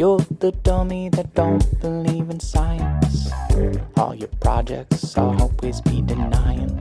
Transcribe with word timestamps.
You're 0.00 0.24
the 0.40 0.52
dummy 0.62 1.10
that 1.10 1.34
don't 1.34 1.78
believe 1.78 2.30
in 2.30 2.40
science. 2.40 3.28
All 3.98 4.14
your 4.14 4.32
projects 4.40 5.18
always 5.18 5.82
be 5.82 6.00
denying. 6.00 6.72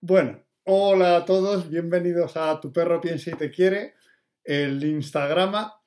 Bueno, 0.00 0.40
hola 0.64 1.16
a 1.16 1.24
todos, 1.26 1.68
bienvenidos 1.68 2.34
a 2.38 2.58
Tu 2.60 2.72
perro 2.72 2.98
piensa 2.98 3.28
y 3.28 3.34
te 3.34 3.50
quiere, 3.50 3.92
el 4.42 4.82
Instagrama, 4.82 5.81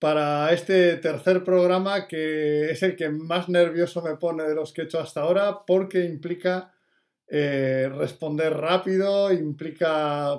para 0.00 0.50
este 0.52 0.96
tercer 0.96 1.44
programa 1.44 2.08
que 2.08 2.70
es 2.70 2.82
el 2.82 2.96
que 2.96 3.10
más 3.10 3.50
nervioso 3.50 4.02
me 4.02 4.16
pone 4.16 4.44
de 4.44 4.54
los 4.54 4.72
que 4.72 4.80
he 4.80 4.84
hecho 4.84 4.98
hasta 4.98 5.20
ahora 5.20 5.60
porque 5.66 6.04
implica 6.04 6.72
eh, 7.28 7.88
responder 7.94 8.54
rápido, 8.54 9.30
implica 9.30 10.38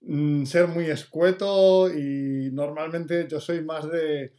mm, 0.00 0.44
ser 0.44 0.68
muy 0.68 0.86
escueto 0.86 1.92
y 1.92 2.50
normalmente 2.50 3.28
yo 3.30 3.40
soy 3.40 3.62
más 3.62 3.88
de 3.88 4.32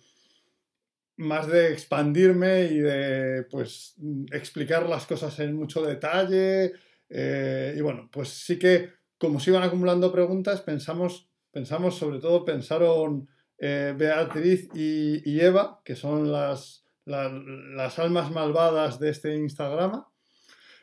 más 1.17 1.47
de 1.47 1.71
expandirme 1.71 2.63
y 2.63 2.79
de 2.79 3.43
pues 3.51 3.95
explicar 4.31 4.89
las 4.89 5.05
cosas 5.05 5.37
en 5.39 5.53
mucho 5.55 5.83
detalle 5.83 6.73
eh, 7.07 7.75
y 7.77 7.81
bueno 7.81 8.09
pues 8.11 8.29
sí 8.29 8.57
que 8.57 8.89
como 9.19 9.39
se 9.39 9.51
iban 9.51 9.63
acumulando 9.63 10.11
preguntas 10.11 10.61
pensamos 10.61 11.29
pensamos 11.51 11.97
sobre 11.97 12.19
todo 12.19 12.43
pensaron 12.45 13.27
eh, 13.59 13.93
Beatriz 13.97 14.69
y, 14.73 15.39
Eva, 15.39 15.81
que 15.83 15.95
son 15.95 16.31
las, 16.31 16.85
las 17.05 17.99
almas 17.99 18.31
malvadas 18.31 18.99
de 18.99 19.09
este 19.09 19.35
Instagram, 19.35 20.05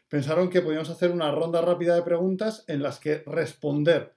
pensaron 0.08 0.50
que 0.50 0.62
podíamos 0.62 0.90
hacer 0.90 1.10
una 1.10 1.30
ronda 1.30 1.60
rápida 1.62 1.94
de 1.94 2.02
preguntas 2.02 2.64
en 2.68 2.82
las 2.82 2.98
que 2.98 3.22
responder 3.26 4.16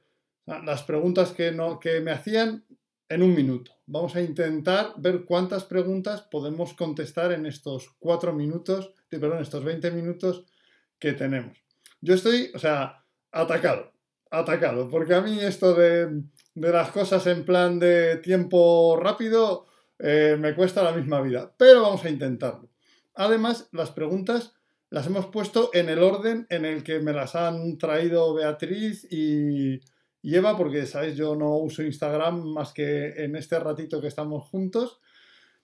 las 0.65 0.83
preguntas 0.83 1.31
que, 1.31 1.51
no, 1.51 1.79
que 1.79 2.01
me 2.01 2.11
hacían 2.11 2.65
en 3.07 3.23
un 3.23 3.33
minuto. 3.33 3.71
Vamos 3.85 4.15
a 4.15 4.21
intentar 4.21 4.93
ver 4.97 5.23
cuántas 5.23 5.63
preguntas 5.63 6.21
podemos 6.21 6.73
contestar 6.73 7.31
en 7.31 7.45
estos 7.45 7.89
cuatro 7.99 8.33
minutos, 8.33 8.93
perdón, 9.09 9.41
estos 9.41 9.63
20 9.63 9.91
minutos 9.91 10.45
que 10.97 11.13
tenemos. 11.13 11.57
Yo 12.01 12.13
estoy, 12.13 12.51
o 12.53 12.59
sea, 12.59 13.03
atacado, 13.31 13.91
atacado, 14.29 14.89
porque 14.89 15.15
a 15.15 15.21
mí 15.21 15.39
esto 15.39 15.73
de 15.73 16.23
de 16.59 16.71
las 16.71 16.91
cosas 16.91 17.25
en 17.27 17.45
plan 17.45 17.79
de 17.79 18.17
tiempo 18.17 18.97
rápido 19.01 19.65
eh, 19.97 20.35
me 20.37 20.53
cuesta 20.53 20.83
la 20.83 20.91
misma 20.91 21.21
vida, 21.21 21.53
pero 21.57 21.83
vamos 21.83 22.03
a 22.03 22.09
intentarlo. 22.09 22.69
Además, 23.15 23.69
las 23.71 23.91
preguntas 23.91 24.53
las 24.89 25.07
hemos 25.07 25.27
puesto 25.27 25.69
en 25.73 25.87
el 25.87 26.03
orden 26.03 26.47
en 26.49 26.65
el 26.65 26.83
que 26.83 26.99
me 26.99 27.13
las 27.13 27.35
han 27.35 27.77
traído 27.77 28.33
Beatriz 28.33 29.07
y, 29.09 29.79
Eva, 30.21 30.57
porque 30.57 30.85
sabéis, 30.85 31.15
yo 31.15 31.35
no 31.35 31.55
uso 31.57 31.81
Instagram 31.81 32.43
más 32.43 32.73
que 32.73 33.23
en 33.23 33.37
este 33.37 33.57
ratito 33.59 34.01
que 34.01 34.07
estamos 34.07 34.49
juntos. 34.49 34.99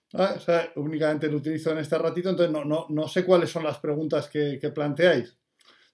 Sea, 0.10 0.72
únicamente 0.78 1.28
lo 1.30 1.38
utilizo 1.38 1.72
en 1.72 1.80
este 1.80 1.98
ratito, 1.98 2.30
entonces 2.30 2.54
no, 2.54 2.86
no, 2.88 3.08
sé 3.10 3.26
cuáles 3.26 3.50
son 3.50 3.64
las 3.64 3.80
preguntas 3.80 4.30
que 4.30 4.72
planteáis. 4.74 5.36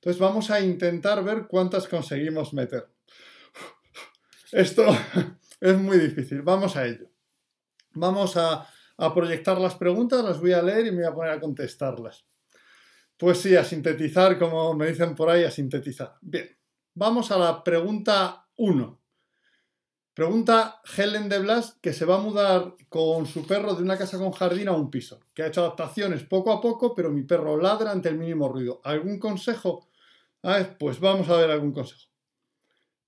Entonces 0.01 0.19
vamos 0.19 0.49
a 0.49 0.59
intentar 0.59 1.23
ver 1.23 1.45
cuántas 1.47 1.87
conseguimos 1.87 2.55
meter. 2.55 2.89
Esto 4.51 4.83
es 5.61 5.77
muy 5.77 5.99
difícil. 5.99 6.41
Vamos 6.41 6.75
a 6.75 6.87
ello. 6.87 7.07
Vamos 7.93 8.35
a, 8.35 8.67
proyectar 9.13 9.59
las 9.59 9.75
preguntas, 9.75 10.23
las 10.23 10.39
voy 10.39 10.53
a 10.53 10.61
leer 10.63 10.87
y 10.87 10.91
me 10.91 11.03
voy 11.03 11.05
a 11.05 11.13
poner 11.13 11.31
a 11.33 11.39
contestarlas. 11.39 12.25
Pues 13.15 13.39
sí, 13.39 13.55
a 13.55 13.63
sintetizar, 13.63 14.39
como 14.39 14.73
me 14.73 14.87
dicen 14.87 15.13
por 15.13 15.29
ahí, 15.29 15.43
a 15.43 15.51
sintetizar. 15.51 16.15
Bien, 16.21 16.49
vamos 16.95 17.29
a 17.29 17.37
la 17.37 17.63
pregunta 17.63 18.47
1. 18.57 18.99
Pregunta 20.15 20.81
Helen 20.97 21.29
de 21.29 21.39
Blas 21.39 21.77
que 21.79 21.93
se 21.93 22.05
va 22.05 22.15
a 22.15 22.21
mudar 22.21 22.75
con 22.89 23.27
su 23.27 23.45
perro 23.45 23.75
de 23.75 23.83
una 23.83 23.99
casa 23.99 24.17
con 24.17 24.31
jardín 24.31 24.67
a 24.67 24.73
un 24.73 24.89
piso, 24.89 25.19
que 25.35 25.43
ha 25.43 25.47
hecho 25.47 25.61
adaptaciones 25.61 26.23
poco 26.23 26.51
a 26.51 26.59
poco, 26.59 26.95
pero 26.95 27.11
mi 27.11 27.21
perro 27.21 27.55
ladra 27.57 27.91
ante 27.91 28.09
el 28.09 28.17
mínimo 28.17 28.49
ruido. 28.49 28.81
¿Algún 28.83 29.19
consejo? 29.19 29.90
Pues 30.77 30.99
vamos 30.99 31.29
a 31.29 31.37
ver 31.37 31.51
algún 31.51 31.71
consejo. 31.71 32.09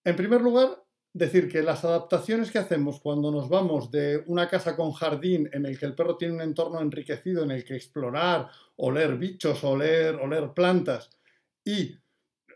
En 0.04 0.16
primer 0.16 0.42
lugar, 0.42 0.84
decir 1.14 1.48
que 1.48 1.62
las 1.62 1.86
adaptaciones 1.86 2.52
que 2.52 2.58
hacemos 2.58 3.00
cuando 3.00 3.32
nos 3.32 3.48
vamos 3.48 3.92
de 3.92 4.24
una 4.26 4.50
casa 4.50 4.76
con 4.76 4.92
jardín 4.92 5.48
en 5.54 5.66
el 5.66 5.78
que 5.78 5.86
el 5.86 5.96
perro 5.96 6.18
tiene 6.18 6.34
un 6.34 6.42
entorno 6.42 6.82
enriquecido 6.82 7.44
en 7.44 7.52
el 7.52 7.64
que 7.64 7.76
explorar, 7.76 8.50
oler 8.78 9.18
bichos, 9.18 9.64
oler, 9.64 10.16
oler 10.16 10.52
plantas 10.54 11.12
y 11.64 11.96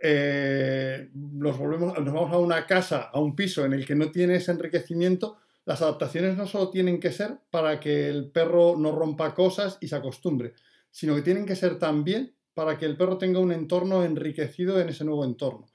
eh, 0.02 1.10
nos, 1.14 1.58
volvemos, 1.58 1.98
nos 2.00 2.14
vamos 2.14 2.34
a 2.34 2.40
una 2.40 2.66
casa, 2.66 3.10
a 3.14 3.20
un 3.20 3.36
piso 3.36 3.64
en 3.66 3.74
el 3.74 3.86
que 3.86 3.96
no 3.96 4.12
tiene 4.12 4.36
ese 4.36 4.52
enriquecimiento, 4.52 5.38
las 5.66 5.82
adaptaciones 5.82 6.36
no 6.36 6.48
solo 6.48 6.70
tienen 6.70 7.00
que 7.00 7.12
ser 7.12 7.38
para 7.52 7.80
que 7.80 8.10
el 8.10 8.32
perro 8.32 8.76
no 8.78 8.92
rompa 8.92 9.34
cosas 9.34 9.78
y 9.82 9.88
se 9.88 9.96
acostumbre, 9.96 10.54
sino 10.90 11.16
que 11.16 11.22
tienen 11.22 11.46
que 11.46 11.56
ser 11.56 11.78
también 11.78 12.37
para 12.58 12.76
que 12.76 12.88
el 12.88 12.98
perro 12.98 13.20
tenga 13.20 13.40
un 13.40 13.52
entorno 13.52 14.04
enriquecido 14.04 14.82
en 14.82 14.90
ese 14.90 15.06
nuevo 15.06 15.24
entorno. 15.24 15.68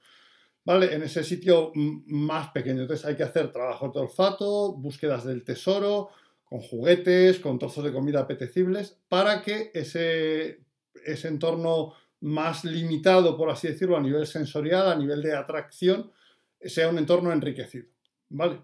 ¿vale? 0.65 0.93
En 0.93 1.01
ese 1.01 1.23
sitio 1.23 1.71
más 1.75 2.49
pequeño. 2.49 2.81
Entonces 2.81 3.05
hay 3.05 3.15
que 3.15 3.23
hacer 3.23 3.53
trabajos 3.53 3.93
de 3.93 4.01
olfato, 4.01 4.73
búsquedas 4.73 5.23
del 5.23 5.45
tesoro, 5.45 6.09
con 6.43 6.59
juguetes, 6.59 7.39
con 7.39 7.57
trozos 7.57 7.85
de 7.85 7.93
comida 7.93 8.19
apetecibles, 8.19 8.97
para 9.07 9.41
que 9.41 9.71
ese, 9.73 10.65
ese 11.05 11.27
entorno 11.29 11.93
más 12.19 12.65
limitado, 12.65 13.37
por 13.37 13.49
así 13.49 13.69
decirlo, 13.69 13.95
a 13.95 14.01
nivel 14.01 14.27
sensorial, 14.27 14.91
a 14.91 14.97
nivel 14.97 15.21
de 15.21 15.37
atracción, 15.37 16.11
sea 16.59 16.89
un 16.89 16.97
entorno 16.97 17.31
enriquecido. 17.31 17.87
¿Vale? 18.27 18.59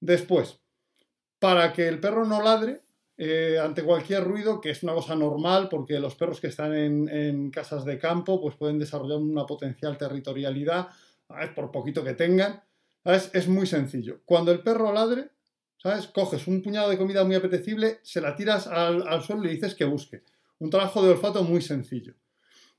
Después, 0.00 0.58
para 1.38 1.74
que 1.74 1.86
el 1.86 2.00
perro 2.00 2.24
no 2.24 2.40
ladre 2.40 2.80
eh, 3.18 3.58
ante 3.62 3.82
cualquier 3.82 4.24
ruido, 4.24 4.60
que 4.60 4.70
es 4.70 4.82
una 4.82 4.94
cosa 4.94 5.14
normal, 5.14 5.68
porque 5.70 5.98
los 5.98 6.14
perros 6.14 6.40
que 6.40 6.48
están 6.48 6.74
en, 6.74 7.50
casas 7.50 7.84
de 7.84 7.98
campo 7.98 8.40
pues 8.40 8.56
pueden 8.56 8.78
desarrollar 8.78 9.18
una 9.18 9.46
potencial 9.46 9.96
territorialidad 9.96 10.88
por 11.54 11.70
poquito 11.70 12.04
que 12.04 12.14
tengan, 12.14 12.62
Es 13.04 13.48
muy 13.48 13.66
sencillo. 13.66 14.20
Cuando 14.24 14.52
el 14.52 14.60
perro 14.60 14.92
ladre, 14.92 15.30
¿sabes? 15.78 16.08
Coges 16.08 16.46
un 16.46 16.62
puñado 16.62 16.90
de 16.90 16.98
comida 16.98 17.24
muy 17.24 17.36
apetecible, 17.36 18.00
se 18.02 18.20
la 18.20 18.34
tiras 18.34 18.66
al, 18.66 19.22
suelo 19.22 19.44
y 19.44 19.46
le 19.46 19.52
dices 19.54 19.74
que 19.74 19.84
busque. 19.84 20.22
Un 20.58 20.70
trabajo 20.70 21.02
de 21.02 21.10
olfato 21.10 21.44
muy 21.44 21.62
sencillo. 21.62 22.14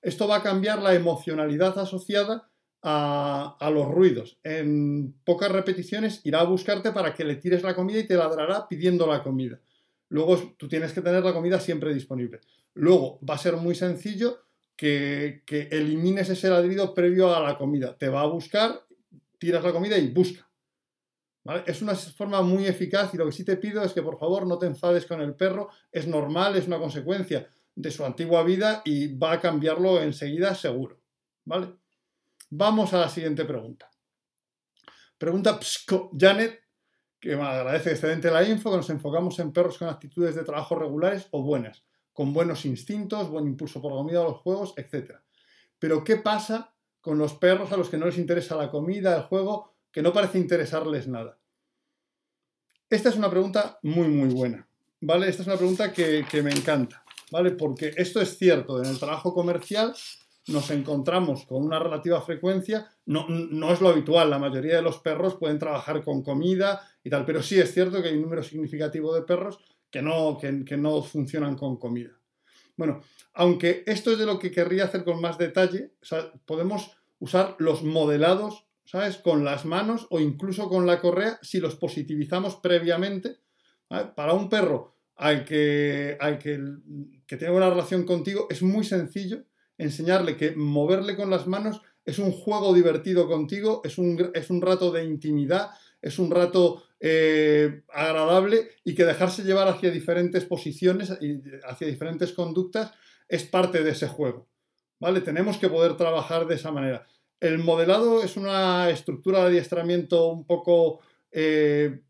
Esto 0.01 0.27
va 0.27 0.37
a 0.37 0.43
cambiar 0.43 0.81
la 0.81 0.93
emocionalidad 0.93 1.77
asociada 1.79 2.49
a, 2.83 3.69
los 3.71 3.87
ruidos. 3.87 4.37
En 4.43 5.13
pocas 5.23 5.51
repeticiones 5.51 6.21
irá 6.23 6.41
a 6.41 6.45
buscarte 6.45 6.91
para 6.91 7.13
que 7.13 7.25
le 7.25 7.35
tires 7.35 7.63
la 7.63 7.75
comida 7.75 7.99
y 7.99 8.07
te 8.07 8.15
ladrará 8.15 8.67
pidiendo 8.67 9.07
la 9.07 9.23
comida. 9.23 9.59
Luego 10.09 10.55
tú 10.57 10.67
tienes 10.67 10.93
que 10.93 11.01
tener 11.01 11.23
la 11.23 11.33
comida 11.33 11.59
siempre 11.59 11.93
disponible. 11.93 12.39
Luego 12.73 13.19
va 13.27 13.35
a 13.35 13.39
ser 13.39 13.57
muy 13.57 13.75
sencillo 13.75 14.43
que, 14.75 15.43
elimines 15.71 16.29
ese 16.29 16.49
ladrido 16.49 16.93
previo 16.93 17.35
a 17.35 17.41
la 17.41 17.57
comida. 17.57 17.97
Te 17.97 18.09
va 18.09 18.21
a 18.21 18.27
buscar, 18.27 18.85
tiras 19.37 19.63
la 19.63 19.73
comida 19.73 19.97
y 19.97 20.07
busca. 20.09 20.47
Es 21.65 21.81
una 21.81 21.95
forma 21.95 22.41
muy 22.41 22.65
eficaz 22.65 23.13
y 23.13 23.17
lo 23.17 23.25
que 23.25 23.31
sí 23.31 23.45
te 23.45 23.55
pido 23.55 23.81
es 23.81 23.93
que 23.93 24.01
por 24.01 24.19
favor 24.19 24.45
no 24.45 24.57
te 24.57 24.65
enfades 24.65 25.05
con 25.05 25.21
el 25.21 25.33
perro. 25.33 25.69
Es 25.91 26.07
normal, 26.07 26.55
es 26.57 26.67
una 26.67 26.77
consecuencia 26.77 27.49
de 27.73 27.91
su 27.91 28.03
antigua 28.03 28.43
vida 28.43 28.81
y 28.83 29.15
va 29.17 29.33
a 29.33 29.39
cambiarlo 29.39 30.01
enseguida 30.01 30.53
seguro. 30.55 30.99
¿Vale? 31.45 31.73
Vamos 32.49 32.93
a 32.93 32.99
la 32.99 33.09
siguiente 33.09 33.45
pregunta. 33.45 33.89
Pregunta 35.17 35.57
Psco 35.61 36.11
Janet, 36.17 36.66
que 37.19 37.35
me 37.35 37.43
agradece 37.43 37.91
excelente 37.91 38.31
la 38.31 38.43
info, 38.43 38.71
que 38.71 38.77
nos 38.77 38.89
enfocamos 38.89 39.37
en 39.39 39.51
perros 39.51 39.77
con 39.77 39.89
actitudes 39.89 40.35
de 40.35 40.43
trabajo 40.43 40.75
regulares 40.75 41.27
o 41.31 41.41
buenas 41.41 41.83
con 42.17 42.33
buenos 42.33 42.65
instintos, 42.65 43.29
buen 43.29 43.45
impulso 43.45 43.79
por 43.79 43.91
la 43.91 43.99
comida, 43.99 44.23
los 44.23 44.37
juegos, 44.37 44.73
etc. 44.75 45.17
Pero 45.77 46.03
¿qué 46.03 46.15
pasa 46.15 46.73
con 46.99 47.19
los 47.19 47.35
perros 47.35 47.71
a 47.71 47.77
los 47.77 47.89
que 47.89 47.97
no 47.97 48.07
les 48.07 48.17
interesa 48.17 48.55
la 48.55 48.71
comida, 48.71 49.15
el 49.15 49.21
juego, 49.21 49.75
que 49.91 50.01
no 50.01 50.11
parece 50.11 50.39
interesarles 50.39 51.07
nada? 51.07 51.37
Esta 52.89 53.09
es 53.09 53.17
una 53.17 53.29
pregunta 53.29 53.77
muy, 53.83 54.07
muy 54.07 54.33
buena, 54.33 54.67
¿vale? 54.99 55.29
Esta 55.29 55.43
es 55.43 55.47
una 55.47 55.57
pregunta 55.57 55.93
que, 55.93 56.25
me 56.41 56.49
encanta, 56.49 57.03
¿vale? 57.29 57.51
Porque 57.51 57.93
esto 57.95 58.19
es 58.19 58.35
cierto, 58.35 58.83
en 58.83 58.89
el 58.89 58.97
trabajo 58.97 59.31
comercial 59.31 59.93
nos 60.47 60.71
encontramos 60.71 61.45
con 61.45 61.63
una 61.63 61.77
relativa 61.77 62.21
frecuencia, 62.21 62.89
no, 63.05 63.27
no, 63.27 63.73
es 63.73 63.81
lo 63.81 63.89
habitual, 63.89 64.29
la 64.29 64.39
mayoría 64.39 64.77
de 64.77 64.81
los 64.81 64.99
perros 64.99 65.35
pueden 65.35 65.59
trabajar 65.59 66.03
con 66.03 66.23
comida 66.23 66.81
y 67.03 67.09
tal, 67.09 67.25
pero 67.25 67.43
sí 67.43 67.59
es 67.59 67.73
cierto 67.73 68.01
que 68.01 68.09
hay 68.09 68.15
un 68.15 68.21
número 68.21 68.43
significativo 68.43 69.13
de 69.13 69.23
perros 69.23 69.59
que 69.91 70.01
no, 70.01 70.37
que, 70.37 70.77
no 70.77 71.01
funcionan 71.01 71.55
con 71.55 71.77
comida. 71.77 72.11
Bueno, 72.75 73.01
aunque 73.33 73.83
esto 73.85 74.11
es 74.11 74.17
de 74.17 74.25
lo 74.25 74.39
que 74.39 74.51
querría 74.51 74.85
hacer 74.85 75.03
con 75.03 75.19
más 75.19 75.37
detalle, 75.37 75.93
podemos 76.45 76.91
usar 77.19 77.55
los 77.59 77.83
modelados, 77.83 78.65
¿sabes? 78.85 79.17
Con 79.17 79.43
las 79.43 79.65
manos 79.65 80.07
o 80.09 80.19
incluso 80.19 80.69
con 80.69 80.85
la 80.85 81.01
correa 81.01 81.39
si 81.41 81.59
los 81.59 81.75
positivizamos 81.75 82.55
previamente. 82.57 83.37
Para 84.15 84.33
un 84.33 84.49
perro 84.49 84.95
al 85.15 85.45
que, 85.45 86.17
al 86.19 86.37
que, 86.37 86.59
que 87.25 87.37
tiene 87.37 87.55
una 87.55 87.69
relación 87.69 88.03
contigo 88.03 88.47
es 88.49 88.61
muy 88.61 88.83
sencillo 88.83 89.43
enseñarle 89.77 90.37
que 90.37 90.55
moverle 90.55 91.15
con 91.15 91.29
las 91.29 91.47
manos 91.47 91.81
es 92.05 92.19
un 92.19 92.31
juego 92.31 92.73
divertido 92.73 93.27
contigo, 93.27 93.81
es 93.83 93.97
un, 93.97 94.31
es 94.33 94.49
un 94.49 94.61
rato 94.61 94.91
de 94.91 95.03
intimidad, 95.03 95.71
es 96.01 96.19
un 96.19 96.31
rato 96.31 96.83
eh, 96.99 97.83
agradable 97.93 98.69
y 98.83 98.95
que 98.95 99.05
dejarse 99.05 99.43
llevar 99.43 99.67
hacia 99.67 99.91
diferentes 99.91 100.45
posiciones 100.45 101.11
y 101.21 101.41
hacia 101.65 101.87
diferentes 101.87 102.31
conductas 102.31 102.91
es 103.27 103.43
parte 103.43 103.83
de 103.83 103.91
ese 103.91 104.07
juego. 104.07 104.47
¿Vale? 104.99 105.21
Tenemos 105.21 105.57
que 105.57 105.69
poder 105.69 105.95
trabajar 105.95 106.47
de 106.47 106.55
esa 106.55 106.71
manera. 106.71 107.05
El 107.39 107.59
modelado 107.59 108.23
es 108.23 108.35
una 108.35 108.89
estructura 108.89 109.41
de 109.41 109.47
adiestramiento 109.47 110.29
un 110.29 110.45
poco 110.45 111.01
eh, 111.31 112.01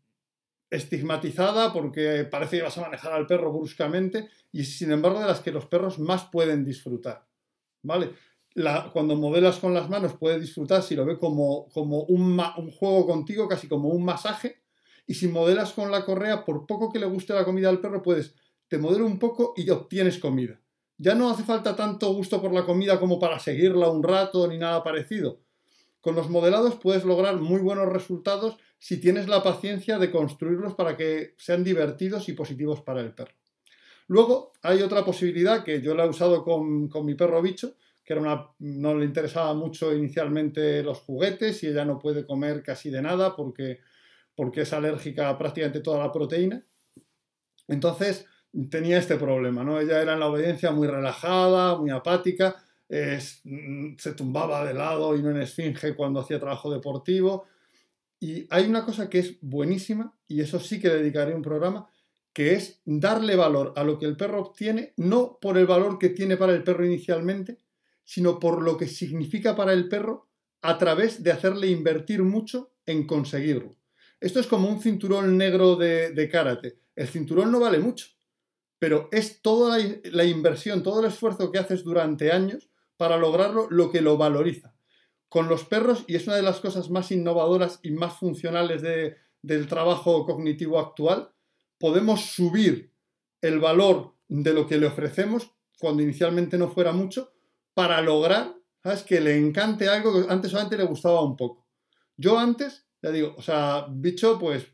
estigmatizada 0.70 1.72
porque 1.72 2.24
parece 2.24 2.58
que 2.58 2.62
vas 2.62 2.78
a 2.78 2.82
manejar 2.82 3.12
al 3.12 3.26
perro 3.26 3.52
bruscamente 3.52 4.28
y 4.52 4.64
sin 4.64 4.90
embargo 4.90 5.20
de 5.20 5.26
las 5.26 5.40
que 5.40 5.52
los 5.52 5.66
perros 5.66 5.98
más 5.98 6.24
pueden 6.26 6.64
disfrutar. 6.64 7.27
¿Vale? 7.82 8.10
cuando 8.92 9.14
modelas 9.14 9.58
con 9.58 9.72
las 9.72 9.88
manos 9.88 10.14
puedes 10.18 10.40
disfrutar 10.40 10.82
si 10.82 10.96
lo 10.96 11.04
ve 11.04 11.16
como, 11.16 11.68
como 11.68 12.02
un, 12.04 12.40
un, 12.56 12.70
juego 12.72 13.06
contigo, 13.06 13.46
casi 13.46 13.68
como 13.68 13.90
un 13.90 14.04
masaje. 14.04 14.62
Y 15.06 15.14
si 15.14 15.28
modelas 15.28 15.72
con 15.72 15.90
la 15.90 16.04
correa, 16.04 16.44
por 16.44 16.66
poco 16.66 16.90
que 16.92 16.98
le 16.98 17.06
guste 17.06 17.34
la 17.34 17.44
comida 17.44 17.68
al 17.68 17.80
perro, 17.80 18.02
puedes, 18.02 18.34
te 18.68 18.78
modelo 18.78 19.06
un 19.06 19.18
poco 19.18 19.54
y 19.56 19.68
obtienes 19.70 20.18
comida. 20.18 20.60
Ya 20.98 21.14
no 21.14 21.30
hace 21.30 21.44
falta 21.44 21.76
tanto 21.76 22.12
gusto 22.12 22.42
por 22.42 22.52
la 22.52 22.64
comida 22.66 22.98
como 22.98 23.18
para 23.20 23.38
seguirla 23.38 23.88
un 23.88 24.02
rato 24.02 24.48
ni 24.48 24.58
nada 24.58 24.82
parecido. 24.82 25.40
Con 26.00 26.14
los 26.14 26.28
modelados 26.28 26.74
puedes 26.76 27.04
lograr 27.04 27.36
muy 27.36 27.60
buenos 27.60 27.88
resultados 27.92 28.56
si 28.78 29.00
tienes 29.00 29.28
la 29.28 29.42
paciencia 29.42 29.98
de 29.98 30.10
construirlos 30.10 30.74
para 30.74 30.96
que 30.96 31.34
sean 31.38 31.64
divertidos 31.64 32.28
y 32.28 32.32
positivos 32.32 32.82
para 32.82 33.00
el 33.00 33.14
perro. 33.14 33.32
Luego 34.08 34.52
hay 34.62 34.82
otra 34.82 35.04
posibilidad 35.04 35.62
que 35.62 35.80
yo 35.80 35.94
la 35.94 36.04
he 36.04 36.08
usado 36.08 36.42
con, 36.42 36.88
con 36.88 37.06
mi 37.06 37.14
perro 37.14 37.40
bicho, 37.40 37.74
que 38.04 38.14
era 38.14 38.22
una, 38.22 38.48
no 38.58 38.94
le 38.94 39.04
interesaba 39.04 39.52
mucho 39.54 39.94
inicialmente 39.94 40.82
los 40.82 40.98
juguetes 41.00 41.62
y 41.62 41.68
ella 41.68 41.84
no 41.84 41.98
puede 41.98 42.26
comer 42.26 42.62
casi 42.62 42.90
de 42.90 43.02
nada 43.02 43.36
porque, 43.36 43.80
porque 44.34 44.62
es 44.62 44.72
alérgica 44.72 45.28
a 45.28 45.36
prácticamente 45.36 45.80
toda 45.80 45.98
la 45.98 46.10
proteína. 46.10 46.62
Entonces 47.68 48.24
tenía 48.70 48.98
este 48.98 49.16
problema, 49.16 49.62
¿no? 49.62 49.78
Ella 49.78 50.00
era 50.00 50.14
en 50.14 50.20
la 50.20 50.28
obediencia 50.28 50.70
muy 50.70 50.88
relajada, 50.88 51.76
muy 51.76 51.90
apática, 51.90 52.56
se 52.88 54.12
tumbaba 54.16 54.64
de 54.64 54.72
lado 54.72 55.14
y 55.14 55.22
no 55.22 55.30
en 55.30 55.42
esfinge 55.42 55.94
cuando 55.94 56.20
hacía 56.20 56.40
trabajo 56.40 56.72
deportivo. 56.72 57.44
Y 58.18 58.46
hay 58.48 58.66
una 58.66 58.86
cosa 58.86 59.10
que 59.10 59.18
es 59.18 59.36
buenísima, 59.42 60.12
y 60.26 60.40
eso 60.40 60.58
sí 60.58 60.80
que 60.80 60.88
dedicaré 60.88 61.34
un 61.34 61.42
programa, 61.42 61.88
que 62.32 62.54
es 62.54 62.80
darle 62.84 63.36
valor 63.36 63.72
a 63.76 63.84
lo 63.84 63.98
que 63.98 64.06
el 64.06 64.16
perro 64.16 64.40
obtiene, 64.40 64.94
no 64.96 65.38
por 65.40 65.58
el 65.58 65.66
valor 65.66 65.98
que 65.98 66.10
tiene 66.10 66.36
para 66.36 66.52
el 66.52 66.62
perro 66.62 66.86
inicialmente, 66.86 67.58
sino 68.04 68.38
por 68.38 68.62
lo 68.62 68.76
que 68.76 68.86
significa 68.86 69.54
para 69.56 69.72
el 69.72 69.88
perro 69.88 70.28
a 70.62 70.78
través 70.78 71.22
de 71.22 71.32
hacerle 71.32 71.68
invertir 71.68 72.22
mucho 72.22 72.72
en 72.86 73.06
conseguirlo. 73.06 73.76
Esto 74.20 74.40
es 74.40 74.46
como 74.46 74.68
un 74.68 74.80
cinturón 74.80 75.36
negro 75.36 75.76
de, 75.76 76.28
karate. 76.30 76.78
El 76.96 77.06
cinturón 77.06 77.52
no 77.52 77.60
vale 77.60 77.78
mucho, 77.78 78.08
pero 78.78 79.08
es 79.12 79.42
toda 79.42 79.78
la, 80.04 80.24
inversión, 80.24 80.82
todo 80.82 81.00
el 81.00 81.06
esfuerzo 81.06 81.52
que 81.52 81.58
haces 81.58 81.84
durante 81.84 82.32
años 82.32 82.68
para 82.96 83.16
lograrlo 83.16 83.68
lo 83.70 83.90
que 83.90 84.00
lo 84.00 84.16
valoriza. 84.16 84.74
Con 85.28 85.48
los 85.48 85.64
perros, 85.64 86.04
y 86.08 86.16
es 86.16 86.26
una 86.26 86.36
de 86.36 86.42
las 86.42 86.60
cosas 86.60 86.90
más 86.90 87.12
innovadoras 87.12 87.78
y 87.82 87.90
más 87.90 88.18
funcionales 88.18 88.82
del 89.42 89.68
trabajo 89.68 90.24
cognitivo 90.24 90.80
actual, 90.80 91.30
podemos 91.78 92.26
subir 92.26 92.92
el 93.40 93.58
valor 93.60 94.14
de 94.28 94.52
lo 94.52 94.66
que 94.66 94.78
le 94.78 94.86
ofrecemos 94.86 95.52
cuando 95.78 96.02
inicialmente 96.02 96.58
no 96.58 96.68
fuera 96.68 96.92
mucho, 96.92 97.32
para 97.74 98.00
lograr. 98.00 98.54
Que 99.06 99.20
le 99.20 99.36
encante 99.36 99.86
algo 99.86 100.14
que 100.14 100.32
antes 100.32 100.50
solamente 100.50 100.78
le 100.78 100.84
gustaba 100.84 101.22
un 101.22 101.36
poco. 101.36 101.66
Yo 102.16 102.38
antes, 102.38 102.86
ya 103.02 103.10
digo, 103.10 103.34
o 103.36 103.42
sea, 103.42 103.86
bicho, 103.90 104.38
pues 104.38 104.66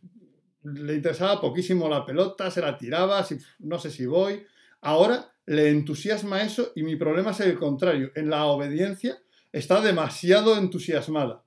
le 0.63 0.95
interesaba 0.95 1.41
poquísimo 1.41 1.89
la 1.89 2.05
pelota, 2.05 2.49
se 2.49 2.61
la 2.61 2.79
tiraba, 2.79 3.25
si, 3.25 3.39
no 3.59 3.79
sé 3.79 3.91
si 3.91 4.07
voy. 4.07 4.47
Ahora 4.83 5.35
le 5.47 5.69
entusiasma 5.69 6.43
eso 6.43 6.71
y 6.77 6.85
mi 6.85 6.95
problema 6.95 7.33
es 7.33 7.41
el 7.41 7.59
contrario. 7.59 8.13
En 8.15 8.31
la 8.31 8.45
obediencia 8.45 9.19
está 9.51 9.81
demasiado 9.81 10.57
entusiasmada. 10.57 11.45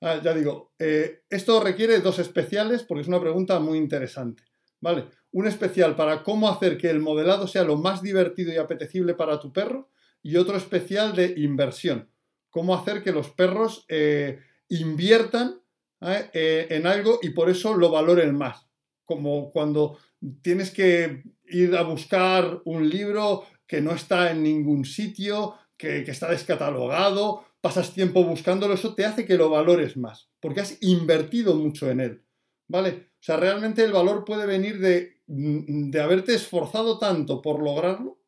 Ah, 0.00 0.20
ya 0.22 0.32
digo, 0.34 0.72
eh, 0.78 1.24
esto 1.28 1.60
requiere 1.60 2.00
dos 2.00 2.20
especiales 2.20 2.84
porque 2.84 3.02
es 3.02 3.08
una 3.08 3.20
pregunta 3.20 3.58
muy 3.58 3.76
interesante. 3.76 4.44
¿Vale? 4.80 5.06
Un 5.30 5.46
especial 5.46 5.96
para 5.96 6.22
cómo 6.22 6.48
hacer 6.48 6.78
que 6.78 6.90
el 6.90 7.00
modelado 7.00 7.46
sea 7.46 7.64
lo 7.64 7.76
más 7.76 8.02
divertido 8.02 8.52
y 8.52 8.56
apetecible 8.56 9.14
para 9.14 9.40
tu 9.40 9.52
perro 9.52 9.90
y 10.22 10.36
otro 10.36 10.56
especial 10.56 11.14
de 11.14 11.34
inversión. 11.36 12.10
Cómo 12.50 12.74
hacer 12.74 13.02
que 13.02 13.12
los 13.12 13.30
perros 13.30 13.84
eh, 13.88 14.40
inviertan 14.68 15.60
¿eh? 16.00 16.30
Eh, 16.32 16.66
en 16.70 16.86
algo 16.86 17.18
y 17.22 17.30
por 17.30 17.50
eso 17.50 17.74
lo 17.74 17.90
valoren 17.90 18.34
más. 18.34 18.66
Como 19.04 19.50
cuando 19.50 19.98
tienes 20.42 20.70
que 20.70 21.22
ir 21.46 21.76
a 21.76 21.82
buscar 21.82 22.60
un 22.64 22.88
libro 22.88 23.44
que 23.66 23.80
no 23.80 23.92
está 23.92 24.30
en 24.30 24.42
ningún 24.42 24.84
sitio, 24.84 25.54
que, 25.76 26.04
que 26.04 26.10
está 26.10 26.30
descatalogado, 26.30 27.44
pasas 27.60 27.92
tiempo 27.92 28.24
buscándolo, 28.24 28.74
eso 28.74 28.94
te 28.94 29.04
hace 29.04 29.24
que 29.24 29.36
lo 29.36 29.50
valores 29.50 29.96
más, 29.96 30.30
porque 30.40 30.60
has 30.60 30.78
invertido 30.82 31.54
mucho 31.54 31.90
en 31.90 32.00
él. 32.00 32.24
¿Vale? 32.66 33.12
O 33.20 33.22
sea, 33.22 33.36
realmente 33.36 33.84
el 33.84 33.92
valor 33.92 34.24
puede 34.24 34.46
venir 34.46 34.78
de, 34.78 35.20
de 35.26 36.00
haberte 36.00 36.34
esforzado 36.34 36.98
tanto 36.98 37.42
por 37.42 37.62
lograrlo 37.62 38.20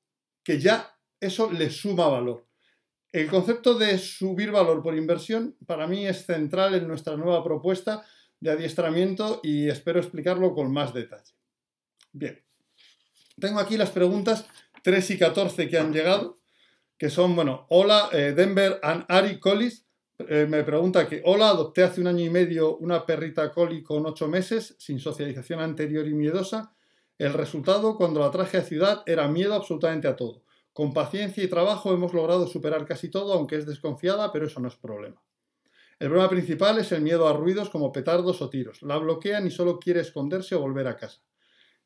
que 0.42 0.58
ya 0.58 0.96
eso 1.20 1.50
le 1.50 1.70
suma 1.70 2.08
valor. 2.08 2.46
El 3.12 3.28
concepto 3.28 3.74
de 3.74 3.98
subir 3.98 4.50
valor 4.50 4.82
por 4.82 4.96
inversión 4.96 5.56
para 5.66 5.86
mí 5.86 6.06
es 6.06 6.26
central 6.26 6.74
en 6.74 6.86
nuestra 6.86 7.16
nueva 7.16 7.42
propuesta 7.42 8.04
de 8.40 8.50
adiestramiento 8.50 9.40
y 9.42 9.68
espero 9.68 10.00
explicarlo 10.00 10.54
con 10.54 10.72
más 10.72 10.94
detalle. 10.94 11.34
Bien, 12.12 12.42
tengo 13.38 13.60
aquí 13.60 13.76
las 13.76 13.90
preguntas 13.90 14.46
3 14.82 15.10
y 15.10 15.18
14 15.18 15.68
que 15.68 15.78
han 15.78 15.92
llegado, 15.92 16.38
que 16.98 17.10
son, 17.10 17.34
bueno, 17.34 17.66
hola, 17.68 18.08
eh, 18.12 18.32
Denver 18.32 18.78
and 18.82 19.04
Ari 19.08 19.38
Collis 19.40 19.86
eh, 20.28 20.46
me 20.48 20.64
pregunta 20.64 21.08
que, 21.08 21.22
hola, 21.24 21.50
adopté 21.50 21.82
hace 21.82 22.00
un 22.00 22.06
año 22.06 22.24
y 22.24 22.30
medio 22.30 22.76
una 22.76 23.06
perrita 23.06 23.50
coli 23.50 23.82
con 23.82 24.04
8 24.06 24.28
meses, 24.28 24.76
sin 24.78 24.98
socialización 24.98 25.60
anterior 25.60 26.06
y 26.06 26.14
miedosa. 26.14 26.74
El 27.18 27.32
resultado, 27.32 27.96
cuando 27.96 28.20
la 28.20 28.30
traje 28.30 28.58
a 28.58 28.62
ciudad, 28.62 29.02
era 29.06 29.28
miedo 29.28 29.54
absolutamente 29.54 30.08
a 30.08 30.16
todo. 30.16 30.42
Con 30.72 30.92
paciencia 30.92 31.42
y 31.42 31.48
trabajo 31.48 31.92
hemos 31.92 32.14
logrado 32.14 32.46
superar 32.46 32.84
casi 32.84 33.08
todo, 33.08 33.32
aunque 33.34 33.56
es 33.56 33.66
desconfiada, 33.66 34.32
pero 34.32 34.46
eso 34.46 34.60
no 34.60 34.68
es 34.68 34.76
problema. 34.76 35.20
El 35.98 36.08
problema 36.08 36.30
principal 36.30 36.78
es 36.78 36.92
el 36.92 37.02
miedo 37.02 37.28
a 37.28 37.34
ruidos 37.34 37.68
como 37.68 37.92
petardos 37.92 38.40
o 38.40 38.48
tiros. 38.48 38.80
La 38.82 38.96
bloquean 38.96 39.46
y 39.46 39.50
solo 39.50 39.78
quiere 39.78 40.00
esconderse 40.00 40.54
o 40.54 40.60
volver 40.60 40.86
a 40.88 40.96
casa. 40.96 41.20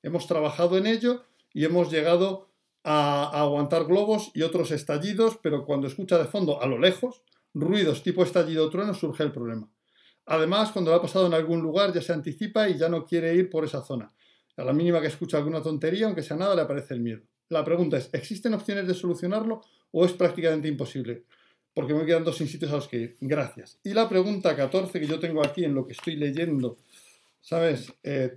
Hemos 0.02 0.26
trabajado 0.26 0.78
en 0.78 0.86
ello 0.86 1.24
y 1.52 1.64
hemos 1.64 1.90
llegado 1.90 2.50
a, 2.84 3.40
aguantar 3.40 3.86
globos 3.86 4.30
y 4.34 4.42
otros 4.42 4.70
estallidos, 4.70 5.38
pero 5.42 5.64
cuando 5.64 5.88
escucha 5.88 6.18
de 6.18 6.26
fondo, 6.26 6.62
a 6.62 6.66
lo 6.66 6.78
lejos, 6.78 7.22
ruidos 7.54 8.02
tipo 8.02 8.22
estallido 8.22 8.68
trueno, 8.68 8.92
surge 8.94 9.22
el 9.22 9.32
problema. 9.32 9.70
Además, 10.26 10.72
cuando 10.72 10.90
lo 10.90 10.96
ha 10.96 11.02
pasado 11.02 11.26
en 11.26 11.34
algún 11.34 11.60
lugar, 11.60 11.92
ya 11.92 12.02
se 12.02 12.12
anticipa 12.12 12.68
y 12.68 12.78
ya 12.78 12.88
no 12.88 13.04
quiere 13.04 13.34
ir 13.34 13.50
por 13.50 13.64
esa 13.64 13.82
zona. 13.82 14.12
A 14.56 14.64
la 14.64 14.72
mínima 14.72 15.00
que 15.00 15.08
escucha 15.08 15.36
alguna 15.36 15.62
tontería, 15.62 16.06
aunque 16.06 16.22
sea 16.22 16.36
nada, 16.36 16.54
le 16.54 16.62
aparece 16.62 16.94
el 16.94 17.00
miedo. 17.00 17.22
La 17.48 17.64
pregunta 17.64 17.98
es, 17.98 18.08
¿existen 18.12 18.54
opciones 18.54 18.86
de 18.86 18.94
solucionarlo 18.94 19.62
o 19.90 20.04
es 20.04 20.12
prácticamente 20.12 20.68
imposible? 20.68 21.24
Porque 21.74 21.92
me 21.92 22.06
quedan 22.06 22.24
dos 22.24 22.36
sitios 22.36 22.70
a 22.70 22.76
los 22.76 22.88
que 22.88 22.96
ir. 22.96 23.16
Gracias. 23.20 23.78
Y 23.82 23.92
la 23.92 24.08
pregunta 24.08 24.56
14 24.56 25.00
que 25.00 25.06
yo 25.06 25.18
tengo 25.18 25.44
aquí 25.44 25.64
en 25.64 25.74
lo 25.74 25.86
que 25.86 25.92
estoy 25.92 26.16
leyendo, 26.16 26.78
¿sabes? 27.40 27.92
Eh, 28.02 28.34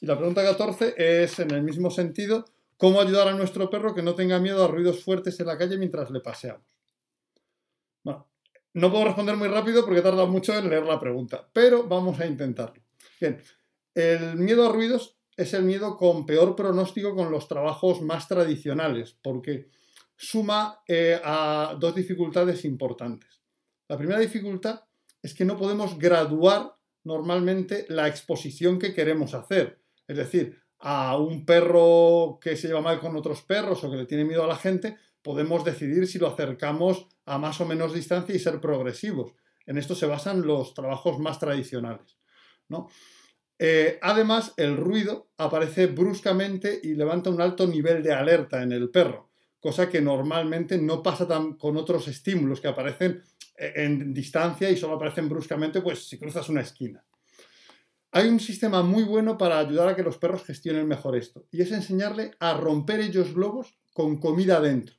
y 0.00 0.06
la 0.06 0.18
pregunta 0.18 0.42
14 0.42 0.94
es 0.96 1.38
en 1.38 1.52
el 1.52 1.62
mismo 1.62 1.90
sentido, 1.90 2.44
¿cómo 2.76 3.00
ayudar 3.00 3.28
a 3.28 3.34
nuestro 3.34 3.70
perro 3.70 3.94
que 3.94 4.02
no 4.02 4.14
tenga 4.14 4.38
miedo 4.40 4.64
a 4.64 4.68
ruidos 4.68 5.02
fuertes 5.02 5.40
en 5.40 5.46
la 5.46 5.56
calle 5.56 5.78
mientras 5.78 6.10
le 6.10 6.20
paseamos? 6.20 6.75
Bueno, 8.06 8.28
no 8.74 8.92
puedo 8.92 9.06
responder 9.06 9.36
muy 9.36 9.48
rápido 9.48 9.84
porque 9.84 10.00
tarda 10.00 10.26
mucho 10.26 10.54
en 10.54 10.70
leer 10.70 10.84
la 10.84 11.00
pregunta, 11.00 11.50
pero 11.52 11.88
vamos 11.88 12.20
a 12.20 12.26
intentarlo. 12.26 12.80
Bien, 13.20 13.42
el 13.96 14.36
miedo 14.36 14.64
a 14.64 14.72
ruidos 14.72 15.18
es 15.36 15.52
el 15.54 15.64
miedo 15.64 15.96
con 15.96 16.24
peor 16.24 16.54
pronóstico 16.54 17.16
con 17.16 17.32
los 17.32 17.48
trabajos 17.48 18.02
más 18.02 18.28
tradicionales, 18.28 19.18
porque 19.20 19.70
suma 20.16 20.82
eh, 20.86 21.20
a 21.24 21.76
dos 21.80 21.96
dificultades 21.96 22.64
importantes. 22.64 23.42
La 23.88 23.98
primera 23.98 24.20
dificultad 24.20 24.84
es 25.20 25.34
que 25.34 25.44
no 25.44 25.56
podemos 25.56 25.98
graduar 25.98 26.76
normalmente 27.02 27.86
la 27.88 28.06
exposición 28.06 28.78
que 28.78 28.94
queremos 28.94 29.34
hacer. 29.34 29.82
Es 30.06 30.16
decir, 30.16 30.62
a 30.78 31.18
un 31.18 31.44
perro 31.44 32.38
que 32.40 32.54
se 32.56 32.68
lleva 32.68 32.82
mal 32.82 33.00
con 33.00 33.16
otros 33.16 33.42
perros 33.42 33.82
o 33.82 33.90
que 33.90 33.96
le 33.96 34.06
tiene 34.06 34.24
miedo 34.24 34.44
a 34.44 34.48
la 34.48 34.56
gente, 34.56 34.96
podemos 35.26 35.64
decidir 35.64 36.06
si 36.06 36.20
lo 36.20 36.28
acercamos 36.28 37.08
a 37.24 37.36
más 37.36 37.60
o 37.60 37.66
menos 37.66 37.92
distancia 37.92 38.32
y 38.32 38.38
ser 38.38 38.60
progresivos. 38.60 39.32
En 39.66 39.76
esto 39.76 39.96
se 39.96 40.06
basan 40.06 40.46
los 40.46 40.72
trabajos 40.72 41.18
más 41.18 41.40
tradicionales. 41.40 42.16
Eh, 43.58 43.98
además, 44.02 44.54
el 44.56 44.76
ruido 44.76 45.30
aparece 45.36 45.88
bruscamente 45.88 46.78
y 46.80 46.94
levanta 46.94 47.30
un 47.30 47.40
alto 47.40 47.66
nivel 47.66 48.04
de 48.04 48.12
alerta 48.12 48.62
en 48.62 48.70
el 48.70 48.88
perro, 48.88 49.28
cosa 49.58 49.88
que 49.88 50.00
normalmente 50.00 50.78
no 50.78 51.02
pasa 51.02 51.26
tan 51.26 51.54
con 51.54 51.76
otros 51.76 52.06
estímulos 52.06 52.60
que 52.60 52.68
aparecen 52.68 53.20
eh, 53.58 53.72
en 53.74 54.14
distancia 54.14 54.70
y 54.70 54.76
solo 54.76 54.94
aparecen 54.94 55.28
bruscamente 55.28 55.80
pues 55.80 56.06
si 56.06 56.18
cruzas 56.18 56.48
una 56.48 56.60
esquina. 56.60 57.04
Hay 58.12 58.28
un 58.28 58.38
sistema 58.38 58.84
muy 58.84 59.02
bueno 59.02 59.36
para 59.36 59.58
ayudar 59.58 59.88
a 59.88 59.96
que 59.96 60.04
los 60.04 60.18
perros 60.18 60.44
gestionen 60.44 60.86
mejor 60.86 61.16
esto 61.16 61.46
y 61.50 61.62
es 61.62 61.72
enseñarle 61.72 62.30
a 62.38 62.54
romper 62.54 63.00
ellos 63.00 63.34
globos 63.34 63.76
con 63.92 64.20
comida 64.20 64.60
dentro. 64.60 64.94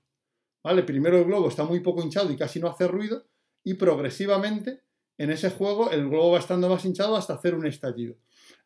¿Vale? 0.67 0.83
Primero 0.83 1.17
el 1.17 1.23
globo 1.23 1.47
está 1.47 1.63
muy 1.63 1.79
poco 1.79 2.03
hinchado 2.03 2.29
y 2.29 2.35
casi 2.35 2.59
no 2.59 2.67
hace 2.67 2.89
ruido 2.89 3.23
y 3.63 3.75
progresivamente 3.75 4.81
en 5.17 5.31
ese 5.31 5.49
juego 5.49 5.91
el 5.91 6.09
globo 6.09 6.31
va 6.31 6.39
estando 6.39 6.67
más 6.67 6.83
hinchado 6.83 7.15
hasta 7.15 7.35
hacer 7.35 7.55
un 7.55 7.65
estallido. 7.65 8.17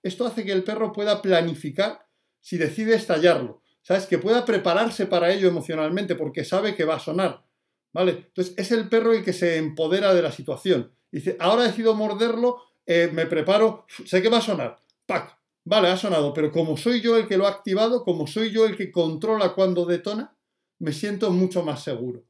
Esto 0.02 0.26
hace 0.26 0.44
que 0.44 0.52
el 0.52 0.64
perro 0.64 0.94
pueda 0.94 1.22
planificar 1.22 2.08
si 2.40 2.58
decide 2.58 2.96
estallarlo. 2.96 3.62
¿Sabes? 3.84 4.08
Que 4.08 4.18
pueda 4.18 4.46
prepararse 4.46 5.06
para 5.06 5.32
ello 5.32 5.48
emocionalmente 5.48 6.16
porque 6.16 6.44
sabe 6.44 6.74
que 6.74 6.86
va 6.86 6.96
a 6.96 7.00
sonar. 7.00 7.46
¿Vale? 7.94 8.14
Entonces 8.30 8.56
es 8.58 8.72
el 8.72 8.90
perro 8.90 9.14
el 9.14 9.24
que 9.24 9.34
se 9.34 9.58
empodera 9.58 10.16
de 10.16 10.24
la 10.24 10.32
situación. 10.32 10.92
Dice, 11.12 11.38
ahora 11.40 11.66
decido 11.66 11.94
morderlo, 11.94 12.64
eh, 12.88 13.12
me 13.14 13.28
preparo, 13.28 13.86
sé 14.08 14.24
que 14.24 14.30
va 14.30 14.40
a 14.40 14.42
sonar. 14.42 14.80
¡Pac! 15.06 15.38
Vale, 15.66 15.90
ha 15.90 15.98
sonado, 15.98 16.34
pero 16.34 16.52
como 16.52 16.78
soy 16.78 17.00
yo 17.00 17.16
el 17.16 17.28
que 17.28 17.38
lo 17.38 17.46
ha 17.46 17.52
activado, 17.52 18.04
como 18.04 18.26
soy 18.26 18.50
yo 18.50 18.66
el 18.66 18.76
que 18.76 18.92
controla 18.92 19.54
cuando 19.54 19.86
detona, 19.86 20.36
me 20.82 20.94
siento 20.94 21.30
mucho 21.30 21.64
más 21.64 21.84
seguro. 21.84 22.24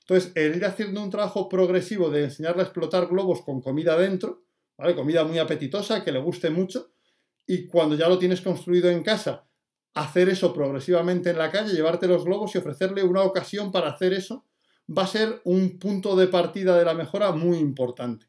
Entonces, 0.00 0.32
el 0.34 0.56
ir 0.56 0.64
haciendo 0.64 1.00
un 1.00 1.10
trabajo 1.10 1.48
progresivo 1.48 2.10
de 2.10 2.24
enseñarle 2.24 2.62
a 2.62 2.64
explotar 2.64 3.06
globos 3.06 3.42
con 3.42 3.60
comida 3.60 3.96
dentro, 3.96 4.42
¿vale? 4.76 4.96
Comida 4.96 5.24
muy 5.24 5.38
apetitosa, 5.38 6.02
que 6.02 6.10
le 6.10 6.18
guste 6.18 6.50
mucho, 6.50 6.90
y 7.46 7.68
cuando 7.68 7.94
ya 7.94 8.08
lo 8.08 8.18
tienes 8.18 8.40
construido 8.40 8.90
en 8.90 9.04
casa, 9.04 9.44
hacer 9.94 10.28
eso 10.28 10.52
progresivamente 10.52 11.30
en 11.30 11.38
la 11.38 11.52
calle, 11.52 11.74
llevarte 11.74 12.08
los 12.08 12.24
globos 12.24 12.52
y 12.54 12.58
ofrecerle 12.58 13.04
una 13.04 13.22
ocasión 13.22 13.70
para 13.70 13.90
hacer 13.90 14.12
eso, 14.12 14.44
va 14.86 15.04
a 15.04 15.06
ser 15.06 15.40
un 15.44 15.78
punto 15.78 16.16
de 16.16 16.26
partida 16.26 16.76
de 16.76 16.84
la 16.84 16.94
mejora 16.94 17.30
muy 17.30 17.58
importante. 17.58 18.26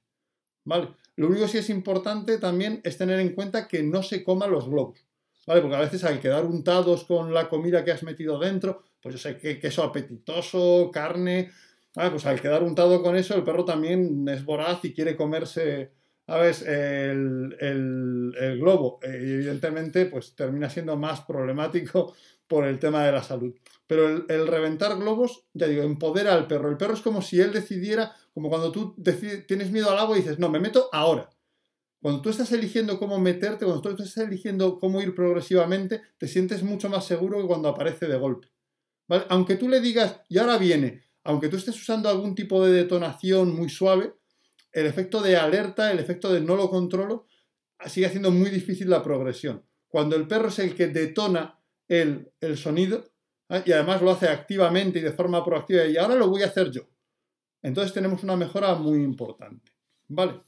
¿Vale? 0.65 0.89
Lo 1.15 1.27
único 1.27 1.45
que 1.45 1.51
sí 1.51 1.57
es 1.57 1.69
importante 1.71 2.37
también 2.37 2.79
es 2.83 2.97
tener 2.97 3.19
en 3.19 3.33
cuenta 3.33 3.67
que 3.67 3.81
no 3.81 4.03
se 4.03 4.23
coman 4.23 4.51
los 4.51 4.69
globos. 4.69 5.03
¿Vale? 5.47 5.61
Porque 5.61 5.75
a 5.75 5.81
veces 5.81 6.03
al 6.03 6.19
quedar 6.19 6.45
untados 6.45 7.05
con 7.05 7.33
la 7.33 7.49
comida 7.49 7.83
que 7.83 7.91
has 7.91 8.03
metido 8.03 8.37
dentro, 8.37 8.83
pues 9.03 9.15
yo 9.15 9.19
sé 9.19 9.37
que 9.37 9.59
queso 9.59 9.83
apetitoso, 9.83 10.89
carne, 10.91 11.51
pues 11.93 12.25
al 12.25 12.41
quedar 12.41 12.63
untado 12.63 13.03
con 13.03 13.15
eso, 13.15 13.35
el 13.35 13.43
perro 13.43 13.65
también 13.65 14.27
es 14.27 14.43
voraz 14.45 14.83
y 14.83 14.93
quiere 14.93 15.15
comerse, 15.15 15.91
El, 16.25 17.55
el, 17.59 18.59
globo. 18.59 18.99
Y 19.03 19.07
evidentemente, 19.07 20.05
pues 20.05 20.35
termina 20.35 20.69
siendo 20.69 20.95
más 20.95 21.21
problemático 21.21 22.15
por 22.47 22.65
el 22.65 22.79
tema 22.79 23.05
de 23.05 23.11
la 23.11 23.21
salud. 23.21 23.53
Pero 23.85 24.25
el, 24.27 24.47
reventar 24.47 24.97
globos, 24.97 25.45
ya 25.53 25.67
digo, 25.67 25.83
empodera 25.83 26.33
al 26.33 26.47
perro. 26.47 26.69
El 26.69 26.77
perro 26.77 26.93
es 26.93 27.01
como 27.01 27.21
si 27.21 27.41
él 27.41 27.51
decidiera, 27.51 28.15
como 28.33 28.49
cuando 28.49 28.71
tú 28.71 28.95
tienes 29.47 29.71
miedo 29.71 29.91
al 29.91 29.99
agua 29.99 30.17
y 30.17 30.21
dices, 30.21 30.39
no, 30.39 30.49
me 30.49 30.59
meto 30.59 30.89
ahora. 30.93 31.29
Cuando 32.01 32.21
tú 32.21 32.29
estás 32.29 32.51
eligiendo 32.51 32.99
cómo 32.99 33.19
meterte, 33.19 33.65
cuando 33.65 33.81
tú 33.81 33.89
estás 33.89 34.17
eligiendo 34.17 34.77
cómo 34.77 35.01
ir 35.01 35.13
progresivamente, 35.13 36.01
te 36.17 36.27
sientes 36.27 36.63
mucho 36.63 36.89
más 36.89 37.05
seguro 37.05 37.39
que 37.39 37.47
cuando 37.47 37.69
aparece 37.69 38.07
de 38.07 38.17
golpe. 38.17 38.52
Aunque 39.29 39.55
tú 39.55 39.67
le 39.69 39.79
digas, 39.79 40.21
y 40.29 40.37
ahora 40.37 40.57
viene, 40.57 41.03
aunque 41.23 41.49
tú 41.49 41.57
estés 41.57 41.75
usando 41.75 42.09
algún 42.09 42.35
tipo 42.35 42.65
de 42.65 42.73
detonación 42.73 43.55
muy 43.55 43.69
suave, 43.69 44.13
el 44.71 44.87
efecto 44.87 45.21
de 45.21 45.37
alerta, 45.37 45.91
el 45.91 45.99
efecto 45.99 46.33
de 46.33 46.41
no 46.41 46.55
lo 46.55 46.69
controlo, 46.69 47.27
sigue 47.85 48.07
haciendo 48.07 48.31
muy 48.31 48.49
difícil 48.49 48.89
la 48.89 49.03
progresión. 49.03 49.63
Cuando 49.87 50.15
el 50.15 50.27
perro 50.27 50.47
es 50.47 50.59
el 50.59 50.75
que 50.75 50.87
detona 50.87 51.59
el, 51.87 52.31
sonido, 52.55 53.03
¿eh? 53.49 53.61
y 53.65 53.71
además 53.71 54.01
lo 54.01 54.11
hace 54.11 54.27
activamente 54.27 54.99
y 54.99 55.03
de 55.03 55.11
forma 55.11 55.45
proactiva, 55.45 55.85
y 55.85 55.97
ahora 55.97 56.15
lo 56.15 56.27
voy 56.27 56.41
a 56.41 56.47
hacer 56.47 56.71
yo. 56.71 56.81
Entonces 57.61 57.93
tenemos 57.93 58.23
una 58.23 58.35
mejora 58.35 58.75
muy 58.75 59.03
importante. 59.03 59.71
¿Vale? 60.07 60.41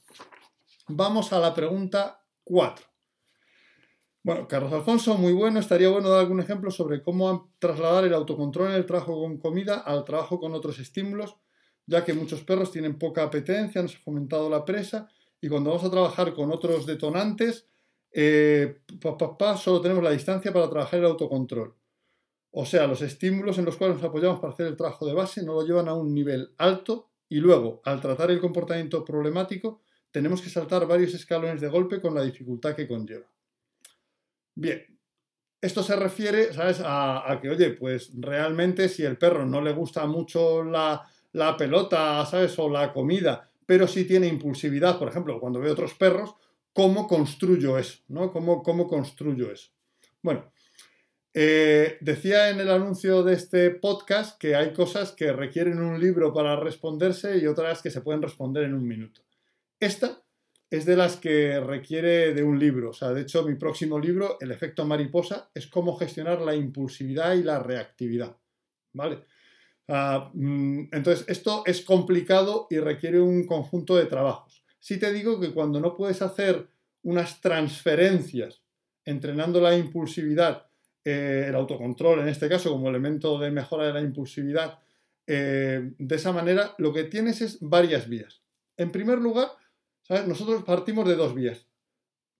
Vamos 0.88 1.32
a 1.32 1.38
la 1.38 1.54
pregunta 1.54 2.22
4. 2.44 2.84
Bueno, 4.26 4.48
Carlos 4.48 4.72
Alfonso, 4.72 5.16
muy 5.16 5.32
bueno. 5.32 5.60
Estaría 5.60 5.88
bueno 5.88 6.08
dar 6.08 6.18
algún 6.18 6.40
ejemplo 6.40 6.72
sobre 6.72 7.00
cómo 7.00 7.52
trasladar 7.60 8.04
el 8.06 8.12
autocontrol 8.12 8.70
en 8.70 8.74
el 8.74 8.84
trabajo 8.84 9.20
con 9.20 9.38
comida 9.38 9.76
al 9.78 10.04
trabajo 10.04 10.40
con 10.40 10.52
otros 10.52 10.80
estímulos, 10.80 11.36
ya 11.86 12.04
que 12.04 12.12
muchos 12.12 12.42
perros 12.42 12.72
tienen 12.72 12.98
poca 12.98 13.22
apetencia, 13.22 13.80
no 13.80 13.86
se 13.86 13.98
ha 13.98 14.00
fomentado 14.00 14.50
la 14.50 14.64
presa, 14.64 15.08
y 15.40 15.48
cuando 15.48 15.70
vamos 15.70 15.84
a 15.84 15.92
trabajar 15.92 16.34
con 16.34 16.50
otros 16.50 16.86
detonantes, 16.86 17.68
eh, 18.10 18.80
solo 19.58 19.80
tenemos 19.80 20.02
la 20.02 20.10
distancia 20.10 20.52
para 20.52 20.68
trabajar 20.68 20.98
el 20.98 21.06
autocontrol. 21.06 21.76
O 22.50 22.66
sea, 22.66 22.88
los 22.88 23.02
estímulos 23.02 23.58
en 23.58 23.64
los 23.64 23.76
cuales 23.76 23.98
nos 23.98 24.06
apoyamos 24.06 24.40
para 24.40 24.52
hacer 24.52 24.66
el 24.66 24.76
trabajo 24.76 25.06
de 25.06 25.14
base 25.14 25.44
no 25.44 25.54
lo 25.54 25.64
llevan 25.64 25.88
a 25.88 25.94
un 25.94 26.12
nivel 26.12 26.52
alto 26.58 27.10
y 27.28 27.36
luego, 27.36 27.80
al 27.84 28.00
tratar 28.00 28.32
el 28.32 28.40
comportamiento 28.40 29.04
problemático, 29.04 29.82
tenemos 30.10 30.42
que 30.42 30.50
saltar 30.50 30.84
varios 30.88 31.14
escalones 31.14 31.60
de 31.60 31.68
golpe 31.68 32.00
con 32.00 32.12
la 32.12 32.24
dificultad 32.24 32.74
que 32.74 32.88
conlleva. 32.88 33.35
Bien, 34.56 34.82
esto 35.60 35.82
se 35.82 35.94
refiere, 35.96 36.52
¿sabes? 36.54 36.80
A, 36.82 37.38
que, 37.40 37.50
oye, 37.50 37.70
pues 37.70 38.10
realmente 38.16 38.88
si 38.88 39.02
el 39.04 39.18
perro 39.18 39.44
no 39.44 39.60
le 39.60 39.72
gusta 39.72 40.06
mucho 40.06 40.64
la, 40.64 41.06
pelota, 41.58 42.24
¿sabes? 42.24 42.58
O 42.58 42.70
la 42.70 42.90
comida, 42.90 43.50
pero 43.66 43.86
sí 43.86 44.06
tiene 44.06 44.28
impulsividad, 44.28 44.98
por 44.98 45.08
ejemplo, 45.08 45.38
cuando 45.38 45.60
veo 45.60 45.72
otros 45.72 45.92
perros, 45.94 46.34
¿cómo 46.72 47.06
construyo 47.06 47.78
eso? 47.78 47.98
¿no? 48.08 48.32
¿Cómo, 48.32 48.62
cómo 48.62 48.86
construyo 48.88 49.52
eso? 49.52 49.70
Bueno, 50.22 50.50
eh, 51.34 51.98
decía 52.00 52.48
en 52.48 52.60
el 52.60 52.70
anuncio 52.70 53.22
de 53.22 53.34
este 53.34 53.70
podcast 53.70 54.40
que 54.40 54.56
hay 54.56 54.72
cosas 54.72 55.12
que 55.12 55.34
requieren 55.34 55.82
un 55.82 56.00
libro 56.00 56.32
para 56.32 56.56
responderse 56.56 57.36
y 57.36 57.46
otras 57.46 57.82
que 57.82 57.90
se 57.90 58.00
pueden 58.00 58.22
responder 58.22 58.64
en 58.64 58.72
un 58.72 58.88
minuto. 58.88 59.20
Esta 59.78 60.22
es 60.70 60.84
de 60.84 60.96
las 60.96 61.16
que 61.16 61.60
requiere 61.60 62.34
de 62.34 62.42
un 62.42 62.58
libro. 62.58 62.90
O 62.90 62.92
sea, 62.92 63.12
de 63.12 63.22
hecho, 63.22 63.44
mi 63.44 63.54
próximo 63.54 63.98
libro, 63.98 64.38
El 64.40 64.50
efecto 64.50 64.84
mariposa, 64.84 65.50
es 65.54 65.66
cómo 65.66 65.96
gestionar 65.96 66.40
la 66.40 66.54
impulsividad 66.54 67.34
y 67.34 67.42
la 67.42 67.60
reactividad. 67.60 68.36
¿Vale? 68.92 69.24
Ah, 69.88 70.30
mm, 70.34 70.88
entonces, 70.92 71.24
esto 71.28 71.62
es 71.66 71.82
complicado 71.82 72.66
y 72.70 72.78
requiere 72.78 73.20
un 73.20 73.46
conjunto 73.46 73.96
de 73.96 74.06
trabajos. 74.06 74.64
Sí 74.80 74.98
te 74.98 75.12
digo 75.12 75.40
que 75.40 75.52
cuando 75.52 75.80
no 75.80 75.96
puedes 75.96 76.22
hacer 76.22 76.68
unas 77.02 77.40
transferencias 77.40 78.62
entrenando 79.04 79.60
la 79.60 79.76
impulsividad, 79.76 80.66
eh, 81.04 81.46
el 81.48 81.54
autocontrol 81.54 82.20
en 82.20 82.28
este 82.28 82.48
caso 82.48 82.70
como 82.70 82.88
elemento 82.88 83.38
de 83.38 83.52
mejora 83.52 83.86
de 83.86 83.92
la 83.92 84.00
impulsividad, 84.00 84.80
eh, 85.28 85.92
de 85.98 86.16
esa 86.16 86.32
manera 86.32 86.74
lo 86.78 86.92
que 86.92 87.04
tienes 87.04 87.40
es 87.40 87.58
varias 87.60 88.08
vías. 88.08 88.42
En 88.76 88.90
primer 88.90 89.18
lugar, 89.18 89.50
nosotros 90.26 90.64
partimos 90.64 91.08
de 91.08 91.16
dos 91.16 91.34
vías. 91.34 91.66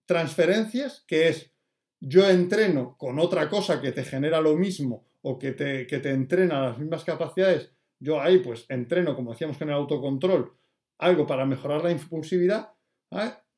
Transferencias, 0.05 1.03
que 1.07 1.27
es 1.27 1.51
yo 1.99 2.29
entreno 2.29 2.95
con 2.97 3.19
otra 3.19 3.49
cosa 3.49 3.81
que 3.81 3.91
te 3.91 4.03
genera 4.03 4.39
lo 4.41 4.55
mismo 4.55 5.07
o 5.21 5.39
que 5.39 5.51
te, 5.51 5.85
te 5.85 6.09
entrena 6.11 6.61
las 6.61 6.77
mismas 6.77 7.03
capacidades. 7.03 7.71
Yo 7.99 8.21
ahí 8.21 8.39
pues 8.39 8.65
entreno, 8.69 9.15
como 9.15 9.31
decíamos 9.31 9.57
con 9.57 9.69
el 9.69 9.75
autocontrol, 9.75 10.53
algo 10.99 11.25
para 11.25 11.45
mejorar 11.45 11.83
la 11.83 11.91
impulsividad. 11.91 12.73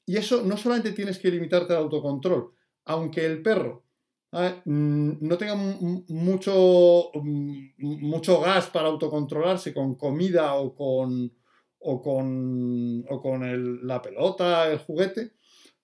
Y 0.06 0.18
eso 0.18 0.42
no 0.44 0.58
solamente 0.58 0.94
tienes 0.94 1.20
que 1.20 1.30
limitarte 1.30 1.74
al 1.74 1.84
autocontrol, 1.84 2.54
aunque 2.86 3.26
el 3.26 3.42
perro 3.42 3.84
mm, 4.32 5.12
no 5.22 5.38
tenga 5.38 5.56
mucho, 5.56 7.12
mm, 7.14 7.68
mucho 7.78 8.42
gas 8.42 8.68
para 8.68 8.88
autocontrolarse 8.88 9.74
con 9.74 9.96
comida 9.96 10.56
o 10.56 10.74
con, 10.74 11.32
o 11.80 12.02
con, 12.02 13.04
con 13.04 13.88
la 13.88 14.02
pelota, 14.02 14.70
el 14.72 14.80
juguete, 14.80 15.32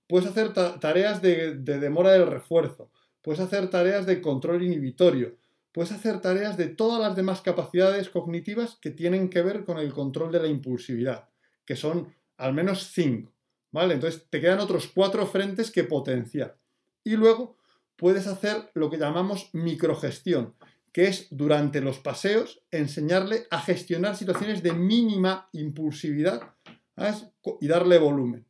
puedes 0.08 0.30
hacer 0.30 0.54
tareas 0.54 1.22
de, 1.22 1.56
demora 1.56 2.12
del 2.12 2.28
refuerzo, 2.28 2.92
puedes 3.22 3.40
hacer 3.40 3.70
tareas 3.70 4.06
de 4.06 4.22
control 4.22 4.64
inhibitorio, 4.64 5.38
puedes 5.72 5.92
hacer 5.92 6.22
tareas 6.22 6.58
de 6.58 6.68
todas 6.68 7.02
las 7.02 7.16
demás 7.16 7.42
capacidades 7.42 8.10
cognitivas 8.10 8.78
que 8.82 8.92
tienen 8.92 9.30
que 9.30 9.42
ver 9.42 9.64
con 9.64 9.78
el 9.78 9.94
control 9.94 10.32
de 10.32 10.42
la 10.42 10.48
impulsividad, 10.48 11.30
que 11.66 11.76
son 11.76 12.14
al 12.38 12.54
menos 12.54 12.92
cinco. 12.94 13.32
¿Vale? 13.72 13.96
Entonces 13.96 14.26
te 14.30 14.40
quedan 14.40 14.60
otros 14.60 14.88
cuatro 14.88 15.28
frentes 15.28 15.70
que 15.70 15.84
potenciar. 15.84 16.58
Y 17.04 17.18
luego 17.18 17.58
puedes 17.98 18.26
hacer 18.26 18.70
lo 18.74 18.90
que 18.90 18.98
llamamos 18.98 19.50
microgestión, 19.52 20.56
que 20.96 21.08
es 21.08 21.28
durante 21.30 21.82
los 21.82 22.00
paseos 22.00 22.64
enseñarle 22.72 23.48
a 23.52 23.60
gestionar 23.60 24.16
situaciones 24.16 24.64
de 24.64 24.72
mínima 24.72 25.50
impulsividad 25.52 26.56
y 27.60 27.68
darle 27.68 27.98
volumen. 27.98 28.46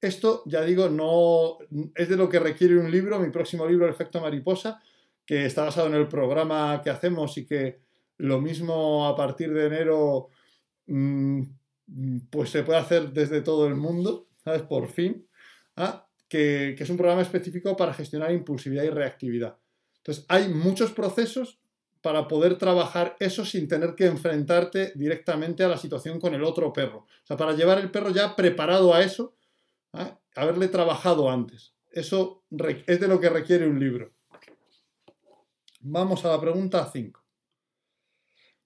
Esto, 0.00 0.42
ya 0.46 0.62
digo, 0.62 0.88
no 0.88 1.58
es 1.94 2.08
de 2.08 2.16
lo 2.16 2.28
que 2.28 2.40
requiere 2.40 2.76
un 2.76 2.90
libro, 2.90 3.20
mi 3.20 3.30
próximo 3.30 3.64
libro, 3.64 3.86
El 3.86 3.92
efecto 3.92 4.20
mariposa, 4.20 4.82
que 5.24 5.46
está 5.46 5.66
basado 5.66 5.86
en 5.86 5.94
el 5.94 6.08
programa 6.08 6.80
que 6.82 6.90
hacemos 6.90 7.38
y 7.38 7.46
que 7.46 7.78
lo 8.16 8.40
mismo 8.40 9.06
a 9.06 9.14
partir 9.14 9.54
de 9.54 9.66
enero 9.66 10.30
mm, 10.88 11.42
pues 12.28 12.50
se 12.50 12.64
puede 12.64 12.80
hacer 12.80 13.12
desde 13.12 13.40
todo 13.40 13.68
el 13.68 13.76
mundo, 13.76 14.26
¿sabes? 14.42 14.62
Por 14.62 14.88
fin, 14.88 15.28
¿ah? 15.76 16.08
que, 16.28 16.74
que 16.76 16.82
es 16.82 16.90
un 16.90 16.96
programa 16.96 17.22
específico 17.22 17.76
para 17.76 17.94
gestionar 17.94 18.32
impulsividad 18.32 18.82
y 18.82 18.90
reactividad. 18.90 19.58
Entonces, 19.98 20.24
hay 20.28 20.48
muchos 20.48 20.90
procesos 20.90 21.60
para 22.02 22.28
poder 22.28 22.56
trabajar 22.58 23.16
eso 23.20 23.44
sin 23.44 23.68
tener 23.68 23.94
que 23.94 24.06
enfrentarte 24.06 24.92
directamente 24.94 25.64
a 25.64 25.68
la 25.68 25.76
situación 25.76 26.20
con 26.20 26.34
el 26.34 26.44
otro 26.44 26.72
perro. 26.72 27.00
O 27.00 27.26
sea, 27.26 27.36
para 27.36 27.54
llevar 27.54 27.78
el 27.78 27.90
perro 27.90 28.10
ya 28.10 28.36
preparado 28.36 28.94
a 28.94 29.02
eso, 29.02 29.36
¿eh? 29.94 30.14
haberle 30.36 30.68
trabajado 30.68 31.30
antes. 31.30 31.74
Eso 31.90 32.44
es 32.86 33.00
de 33.00 33.08
lo 33.08 33.20
que 33.20 33.30
requiere 33.30 33.66
un 33.66 33.80
libro. 33.80 34.12
Vamos 35.80 36.24
a 36.24 36.28
la 36.28 36.40
pregunta 36.40 36.88
5. 36.90 37.20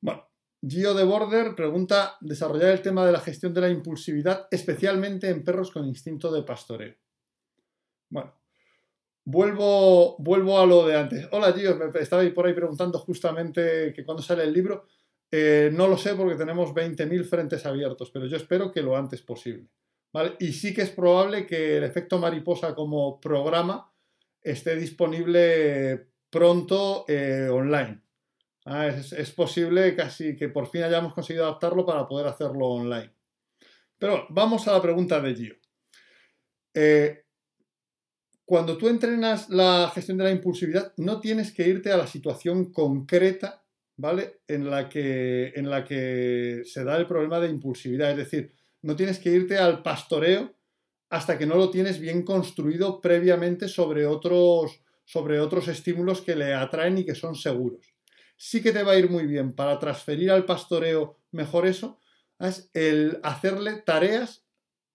Bueno, 0.00 0.28
Gio 0.66 0.94
de 0.94 1.04
Border 1.04 1.54
pregunta 1.54 2.16
desarrollar 2.20 2.70
el 2.70 2.82
tema 2.82 3.06
de 3.06 3.12
la 3.12 3.20
gestión 3.20 3.54
de 3.54 3.60
la 3.60 3.68
impulsividad, 3.68 4.48
especialmente 4.50 5.28
en 5.28 5.44
perros 5.44 5.70
con 5.70 5.86
instinto 5.86 6.32
de 6.32 6.42
pastoreo. 6.42 6.94
Bueno, 8.08 8.41
vuelvo, 9.24 10.16
vuelvo 10.18 10.58
a 10.58 10.66
lo 10.66 10.86
de 10.86 10.96
antes. 10.96 11.28
Hola 11.30 11.52
Gio, 11.52 11.76
me 11.76 12.00
estaba 12.00 12.22
por 12.34 12.46
ahí 12.46 12.54
preguntando 12.54 12.98
justamente 12.98 13.92
que 13.94 14.04
cuándo 14.04 14.22
sale 14.22 14.44
el 14.44 14.52
libro. 14.52 14.86
Eh, 15.30 15.70
no 15.72 15.88
lo 15.88 15.96
sé 15.96 16.14
porque 16.14 16.36
tenemos 16.36 16.74
20.000 16.74 17.24
frentes 17.24 17.64
abiertos, 17.64 18.10
pero 18.10 18.26
yo 18.26 18.36
espero 18.36 18.70
que 18.70 18.82
lo 18.82 18.96
antes 18.96 19.22
posible. 19.22 19.68
Y 20.40 20.52
sí 20.52 20.74
que 20.74 20.82
es 20.82 20.90
probable 20.90 21.46
que 21.46 21.78
el 21.78 21.84
efecto 21.84 22.18
mariposa 22.18 22.74
como 22.74 23.18
programa 23.18 23.90
esté 24.42 24.76
disponible 24.76 26.08
pronto 26.28 27.06
eh, 27.08 27.48
online. 27.50 28.02
Ah, 28.64 28.88
es, 28.88 29.30
posible 29.32 29.96
casi 29.96 30.36
que 30.36 30.48
por 30.48 30.68
fin 30.68 30.82
hayamos 30.82 31.14
conseguido 31.14 31.44
adaptarlo 31.44 31.84
para 31.84 32.06
poder 32.06 32.26
hacerlo 32.26 32.66
online. 32.68 33.10
Pero 33.98 34.26
vamos 34.28 34.68
a 34.68 34.72
la 34.72 34.82
pregunta 34.82 35.20
de 35.20 35.34
Gio. 35.34 35.56
Eh, 36.74 37.21
cuando 38.52 38.76
tú 38.76 38.88
entrenas 38.88 39.48
la 39.48 39.90
gestión 39.94 40.18
de 40.18 40.24
la 40.24 40.30
impulsividad, 40.30 40.92
no 40.98 41.20
tienes 41.20 41.52
que 41.52 41.66
irte 41.66 41.90
a 41.90 41.96
la 41.96 42.06
situación 42.06 42.70
concreta, 42.70 43.64
¿vale? 43.96 44.42
En 44.46 44.68
la 44.68 44.90
que, 44.90 45.54
en 45.56 45.70
la 45.70 45.86
que 45.86 46.60
se 46.66 46.84
da 46.84 46.98
el 46.98 47.06
problema 47.06 47.40
de 47.40 47.48
impulsividad. 47.48 48.10
Es 48.10 48.18
decir, 48.18 48.52
no 48.82 48.94
tienes 48.94 49.18
que 49.20 49.30
irte 49.30 49.56
al 49.56 49.82
pastoreo 49.82 50.54
hasta 51.08 51.38
que 51.38 51.46
no 51.46 51.56
lo 51.56 51.70
tienes 51.70 51.98
bien 51.98 52.24
construido 52.24 53.00
previamente 53.00 53.68
sobre 53.68 54.04
otros, 54.04 54.82
sobre 55.06 55.40
otros 55.40 55.66
estímulos 55.68 56.20
que 56.20 56.36
le 56.36 56.52
atraen 56.52 56.98
y 56.98 57.06
que 57.06 57.14
son 57.14 57.34
seguros. 57.34 57.94
Sí 58.36 58.62
que 58.62 58.72
te 58.72 58.82
va 58.82 58.92
a 58.92 58.98
ir 58.98 59.08
muy 59.08 59.26
bien 59.26 59.54
para 59.54 59.78
transferir 59.78 60.30
al 60.30 60.44
pastoreo 60.44 61.16
mejor 61.30 61.66
eso, 61.66 62.00
es 62.38 62.68
el 62.74 63.18
hacerle 63.22 63.76
tareas 63.76 64.44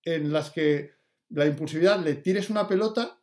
en 0.03 0.31
las 0.31 0.51
que 0.51 0.91
la 1.29 1.47
impulsividad 1.47 1.99
le 1.99 2.13
tires 2.13 2.51
una 2.51 2.67
pelota 2.67 3.17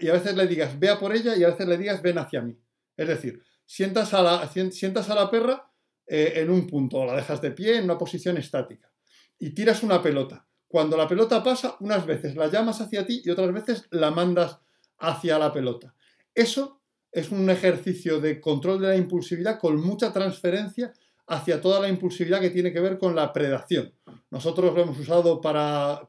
y 0.00 0.08
a 0.08 0.12
veces 0.12 0.34
le 0.36 0.46
digas 0.46 0.78
vea 0.78 0.98
por 0.98 1.14
ella 1.14 1.36
y 1.36 1.44
a 1.44 1.48
veces 1.48 1.66
le 1.66 1.76
digas 1.76 2.02
ven 2.02 2.18
hacia 2.18 2.42
mí. 2.42 2.58
Es 2.96 3.08
decir, 3.08 3.42
sientas 3.66 4.14
a 4.14 4.22
la, 4.22 4.50
sientas 4.70 5.10
a 5.10 5.14
la 5.14 5.30
perra 5.30 5.70
eh, 6.06 6.34
en 6.36 6.50
un 6.50 6.66
punto 6.66 6.98
o 6.98 7.06
la 7.06 7.16
dejas 7.16 7.40
de 7.40 7.52
pie 7.52 7.78
en 7.78 7.84
una 7.84 7.98
posición 7.98 8.36
estática 8.36 8.90
y 9.38 9.50
tiras 9.50 9.82
una 9.82 10.02
pelota. 10.02 10.46
Cuando 10.68 10.96
la 10.96 11.06
pelota 11.06 11.42
pasa, 11.42 11.76
unas 11.80 12.06
veces 12.06 12.34
la 12.34 12.48
llamas 12.48 12.80
hacia 12.80 13.04
ti 13.04 13.22
y 13.24 13.30
otras 13.30 13.52
veces 13.52 13.86
la 13.90 14.10
mandas 14.10 14.58
hacia 14.98 15.38
la 15.38 15.52
pelota. 15.52 15.94
Eso 16.34 16.80
es 17.10 17.30
un 17.30 17.50
ejercicio 17.50 18.20
de 18.20 18.40
control 18.40 18.80
de 18.80 18.88
la 18.88 18.96
impulsividad 18.96 19.58
con 19.58 19.78
mucha 19.80 20.12
transferencia 20.12 20.92
hacia 21.26 21.60
toda 21.60 21.80
la 21.80 21.88
impulsividad 21.88 22.40
que 22.40 22.50
tiene 22.50 22.72
que 22.72 22.80
ver 22.80 22.98
con 22.98 23.14
la 23.14 23.32
predación. 23.32 23.94
Nosotros 24.30 24.74
lo 24.74 24.82
hemos 24.82 24.98
usado 24.98 25.40
para, 25.40 26.06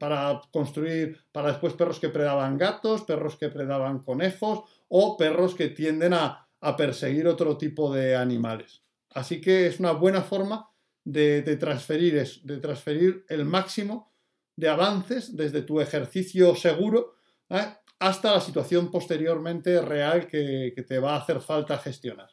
construir, 0.52 1.18
para 1.32 1.50
después 1.50 1.74
perros 1.74 2.00
que 2.00 2.10
predaban 2.10 2.58
gatos, 2.58 3.04
perros 3.04 3.36
que 3.36 3.50
predaban 3.50 4.00
conejos 4.00 4.64
o 4.88 5.18
perros 5.18 5.56
que 5.56 5.70
tienden 5.70 6.14
a, 6.14 6.50
a 6.62 6.76
perseguir 6.76 7.28
otro 7.28 7.58
tipo 7.58 7.94
de 7.94 8.16
animales. 8.16 8.84
Así 9.10 9.40
que 9.40 9.68
es 9.68 9.80
una 9.80 9.92
buena 9.92 10.22
forma 10.22 10.74
de, 11.04 11.42
transferir, 11.58 12.26
de 12.44 12.58
transferir 12.58 13.26
el 13.30 13.46
máximo 13.46 14.14
de 14.56 14.70
avances 14.70 15.36
desde 15.36 15.64
tu 15.64 15.82
ejercicio 15.82 16.56
seguro 16.56 17.16
¿eh? 17.50 17.76
hasta 18.00 18.32
la 18.32 18.42
situación 18.42 18.92
posteriormente 18.92 19.82
real 19.82 20.28
que, 20.28 20.74
te 20.88 21.00
va 21.00 21.16
a 21.16 21.22
hacer 21.22 21.40
falta 21.42 21.78
gestionar. 21.78 22.30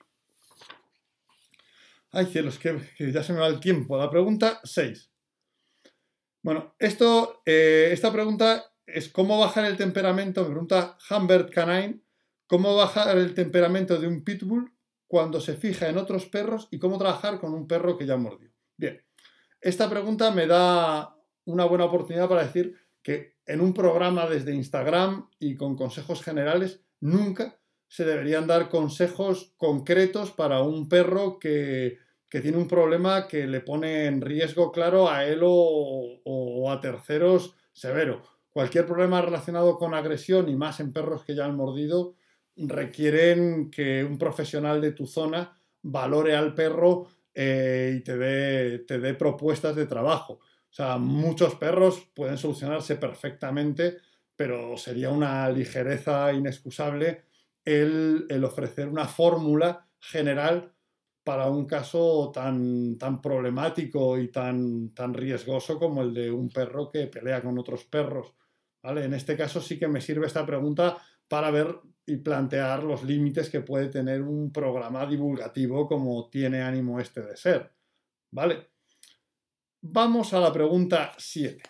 Ay, 2.12 2.26
cielos, 2.26 2.58
que, 2.58 2.76
ya 3.12 3.22
se 3.22 3.32
me 3.32 3.38
va 3.38 3.46
el 3.46 3.60
tiempo. 3.60 3.96
La 3.96 4.10
pregunta 4.10 4.60
6. 4.64 5.10
Bueno, 6.42 6.74
esto, 6.78 7.42
eh, 7.46 7.90
esta 7.92 8.12
pregunta 8.12 8.72
es 8.86 9.08
cómo 9.08 9.38
bajar 9.38 9.64
el 9.64 9.76
temperamento, 9.76 10.42
me 10.42 10.50
pregunta 10.50 10.98
Humbert 11.08 11.50
Canine, 11.50 12.00
cómo 12.48 12.74
bajar 12.74 13.16
el 13.16 13.34
temperamento 13.34 14.00
de 14.00 14.08
un 14.08 14.24
pitbull 14.24 14.72
cuando 15.06 15.40
se 15.40 15.54
fija 15.54 15.88
en 15.88 15.98
otros 15.98 16.26
perros 16.26 16.66
y 16.70 16.78
cómo 16.78 16.98
trabajar 16.98 17.38
con 17.38 17.54
un 17.54 17.68
perro 17.68 17.96
que 17.96 18.06
ya 18.06 18.16
mordió. 18.16 18.50
Bien, 18.76 19.04
esta 19.60 19.88
pregunta 19.88 20.32
me 20.32 20.46
da 20.46 21.14
una 21.44 21.64
buena 21.64 21.84
oportunidad 21.84 22.28
para 22.28 22.44
decir 22.44 22.74
que 23.02 23.36
en 23.46 23.60
un 23.60 23.72
programa 23.72 24.26
desde 24.26 24.54
Instagram 24.54 25.28
y 25.38 25.54
con 25.54 25.76
consejos 25.76 26.22
generales 26.22 26.82
nunca 27.00 27.59
se 27.90 28.04
deberían 28.04 28.46
dar 28.46 28.68
consejos 28.68 29.52
concretos 29.56 30.30
para 30.30 30.62
un 30.62 30.88
perro 30.88 31.40
que, 31.40 31.98
tiene 32.28 32.56
un 32.56 32.68
problema 32.68 33.26
que 33.26 33.48
le 33.48 33.60
pone 33.60 34.06
en 34.06 34.20
riesgo 34.20 34.70
claro 34.70 35.10
a 35.10 35.24
él 35.24 35.40
o, 35.42 36.70
a 36.70 36.80
terceros 36.80 37.56
severo. 37.72 38.22
Cualquier 38.50 38.86
problema 38.86 39.20
relacionado 39.20 39.76
con 39.76 39.94
agresión 39.94 40.48
y 40.48 40.54
más 40.54 40.78
en 40.78 40.92
perros 40.92 41.24
que 41.24 41.34
ya 41.34 41.46
han 41.46 41.56
mordido 41.56 42.14
requieren 42.54 43.72
que 43.72 44.04
un 44.04 44.18
profesional 44.18 44.80
de 44.80 44.92
tu 44.92 45.08
zona 45.08 45.60
valore 45.82 46.36
al 46.36 46.54
perro 46.54 47.08
eh, 47.34 47.96
y 47.96 48.04
te 48.04 48.16
dé, 48.16 48.78
te 48.86 49.00
dé 49.00 49.14
propuestas 49.14 49.74
de 49.74 49.86
trabajo. 49.86 50.34
O 50.34 50.72
sea, 50.72 50.96
muchos 50.98 51.56
perros 51.56 52.08
pueden 52.14 52.38
solucionarse 52.38 52.94
perfectamente, 52.94 53.96
pero 54.36 54.76
sería 54.76 55.10
una 55.10 55.50
ligereza 55.50 56.32
inexcusable 56.32 57.29
el, 57.64 58.44
ofrecer 58.44 58.88
una 58.88 59.06
fórmula 59.06 59.88
general 60.00 60.74
para 61.22 61.50
un 61.50 61.66
caso 61.66 62.30
tan, 62.32 62.96
tan 62.98 63.20
problemático 63.20 64.18
y 64.18 64.28
tan, 64.28 64.90
tan 64.94 65.14
riesgoso 65.14 65.78
como 65.78 66.02
el 66.02 66.14
de 66.14 66.30
un 66.30 66.48
perro 66.48 66.90
que 66.90 67.06
pelea 67.06 67.42
con 67.42 67.58
otros 67.58 67.84
perros. 67.84 68.34
¿vale? 68.82 69.04
En 69.04 69.14
este 69.14 69.36
caso 69.36 69.60
sí 69.60 69.78
que 69.78 69.88
me 69.88 70.00
sirve 70.00 70.26
esta 70.26 70.46
pregunta 70.46 70.96
para 71.28 71.50
ver 71.50 71.78
y 72.06 72.16
plantear 72.16 72.82
los 72.82 73.04
límites 73.04 73.50
que 73.50 73.60
puede 73.60 73.88
tener 73.88 74.22
un 74.22 74.52
programa 74.52 75.06
divulgativo 75.06 75.86
como 75.86 76.28
tiene 76.28 76.62
ánimo 76.62 76.98
este 76.98 77.22
de 77.22 77.36
ser. 77.36 77.72
¿Vale? 78.32 78.70
Vamos 79.82 80.34
a 80.34 80.40
la 80.40 80.52
pregunta 80.52 81.14
7. 81.16 81.62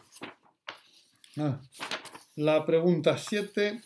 Ah, 1.37 1.61
la 2.37 2.65
pregunta 2.65 3.19
7. 3.19 3.83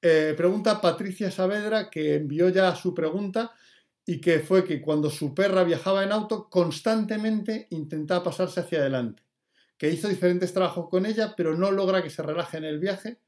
Eh, 0.00 0.34
pregunta 0.36 0.80
Patricia 0.80 1.30
Saavedra, 1.30 1.90
que 1.90 2.16
envió 2.16 2.48
ya 2.48 2.74
su 2.76 2.94
pregunta 2.94 3.52
y 4.06 4.20
que 4.20 4.40
fue 4.40 4.64
que 4.64 4.80
cuando 4.80 5.10
su 5.10 5.34
perra 5.34 5.64
viajaba 5.64 6.04
en 6.04 6.12
auto 6.12 6.48
constantemente 6.48 7.66
intentaba 7.70 8.24
pasarse 8.24 8.60
hacia 8.60 8.78
adelante, 8.78 9.22
que 9.76 9.90
hizo 9.90 10.08
diferentes 10.08 10.52
trabajos 10.52 10.88
con 10.88 11.04
ella, 11.04 11.34
pero 11.36 11.56
no 11.56 11.70
logra 11.70 12.02
que 12.02 12.10
se 12.10 12.22
relaje 12.22 12.56
en 12.56 12.64
el 12.64 12.78
viaje 12.78 13.18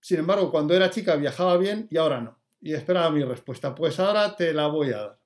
sin 0.00 0.20
embargo, 0.20 0.50
cuando 0.50 0.74
era 0.74 0.90
chica 0.90 1.16
viajaba 1.16 1.56
bien 1.56 1.88
y 1.90 1.96
ahora 1.96 2.20
no. 2.20 2.38
Y 2.60 2.74
esperaba 2.74 3.10
mi 3.10 3.22
respuesta. 3.22 3.74
Pues 3.74 3.98
ahora 4.00 4.36
te 4.36 4.52
la 4.52 4.66
voy 4.68 4.92
a 4.92 4.98
dar. 4.98 5.18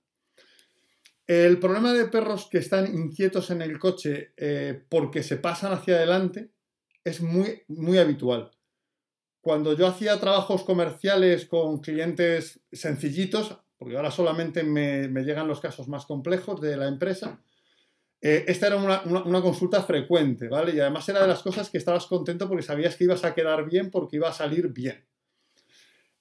El 1.27 1.59
problema 1.59 1.93
de 1.93 2.07
perros 2.07 2.49
que 2.51 2.59
están 2.59 2.93
inquietos 2.93 3.51
en 3.51 3.63
el 3.63 3.79
coche 3.79 4.33
eh, 4.37 4.83
porque 4.89 5.23
se 5.23 5.37
pasan 5.37 5.73
hacia 5.73 5.97
adelante 5.97 6.51
es 7.05 7.21
muy, 7.21 7.63
muy 7.69 7.99
habitual. 7.99 8.51
Cuando 9.43 9.75
yo 9.75 9.87
hacía 9.87 10.19
trabajos 10.19 10.63
comerciales 10.65 11.45
con 11.45 11.81
clientes 11.81 12.61
sencillitos, 12.73 13.59
porque 13.77 13.97
ahora 13.97 14.11
solamente 14.11 14.63
me 14.63 15.23
llegan 15.25 15.49
los 15.49 15.61
casos 15.61 15.89
más 15.89 16.07
complejos 16.07 16.63
de 16.63 16.79
la 16.79 16.89
empresa, 16.89 17.43
eh, 18.25 18.45
esta 18.47 18.69
era 18.69 18.77
una, 18.77 19.43
consulta 19.43 19.83
frecuente, 19.83 20.47
¿vale? 20.47 20.73
Y 20.73 20.79
además 20.79 21.09
era 21.09 21.21
de 21.21 21.27
las 21.27 21.43
cosas 21.43 21.69
que 21.69 21.79
estabas 21.79 22.07
contento 22.07 22.49
porque 22.49 22.63
sabías 22.63 22.95
que 22.95 23.03
ibas 23.05 23.25
a 23.25 23.35
quedar 23.35 23.69
bien 23.69 23.91
porque 23.91 24.17
iba 24.17 24.29
a 24.29 24.33
salir 24.33 24.69
bien. 24.69 25.05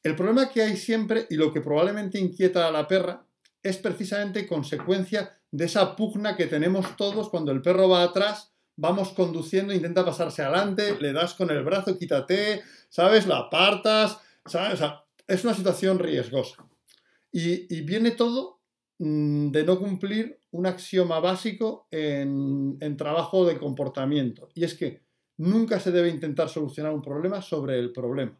El 0.01 0.15
problema 0.15 0.49
que 0.49 0.63
hay 0.63 0.77
siempre 0.77 1.27
y 1.29 1.35
lo 1.35 1.53
que 1.53 1.61
probablemente 1.61 2.17
inquieta 2.17 2.67
a 2.67 2.71
la 2.71 2.87
perra 2.87 3.27
es 3.61 3.77
precisamente 3.77 4.47
consecuencia 4.47 5.39
de 5.51 5.65
esa 5.65 5.95
pugna 5.95 6.35
que 6.35 6.47
tenemos 6.47 6.97
todos 6.97 7.29
cuando 7.29 7.51
el 7.51 7.61
perro 7.61 7.87
va 7.87 8.01
atrás, 8.01 8.50
vamos 8.81 9.09
conduciendo, 9.09 9.73
intenta 9.73 10.03
pasarse 10.03 10.41
adelante, 10.41 10.97
le 10.99 11.13
das 11.13 11.33
con 11.35 11.49
el 11.51 11.63
brazo, 11.63 11.97
quítate, 11.97 12.61
¿sabes? 12.89 13.27
La 13.27 13.37
apartas, 13.37 14.17
¿sabes? 14.45 14.81
es 15.27 15.43
una 15.43 15.53
situación 15.53 15.99
riesgosa. 15.99 16.67
y 17.31 17.81
viene 17.81 18.11
todo 18.11 18.61
Mm, 19.03 19.49
de 19.49 19.63
no 19.63 19.79
cumplir 19.79 20.39
un 20.51 20.67
axioma 20.67 21.19
básico 21.19 21.87
en, 21.89 22.77
trabajo 22.97 23.47
de 23.47 23.57
comportamiento. 23.57 24.49
Y 24.53 24.63
es 24.63 24.75
que 24.75 25.01
nunca 25.37 25.79
se 25.79 25.91
debe 25.91 26.09
intentar 26.09 26.49
solucionar 26.49 26.93
un 26.93 27.01
problema 27.01 27.41
sobre 27.41 27.79
el 27.79 27.91
problema. 27.91 28.39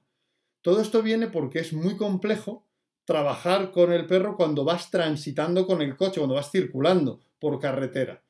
Todo 0.62 0.80
esto 0.80 1.02
viene 1.02 1.30
porque 1.30 1.58
es 1.60 1.74
muy 1.74 1.98
complejo 1.98 2.68
trabajar 3.06 3.72
con 3.72 3.92
el 3.92 4.06
perro 4.06 4.36
cuando 4.36 4.64
vas 4.64 4.92
transitando 4.92 5.66
con 5.66 5.82
el 5.82 5.96
coche, 5.96 6.20
cuando 6.20 6.36
vas 6.36 6.52
circulando 6.52 7.22
por 7.40 7.60
carretera. 7.60 8.22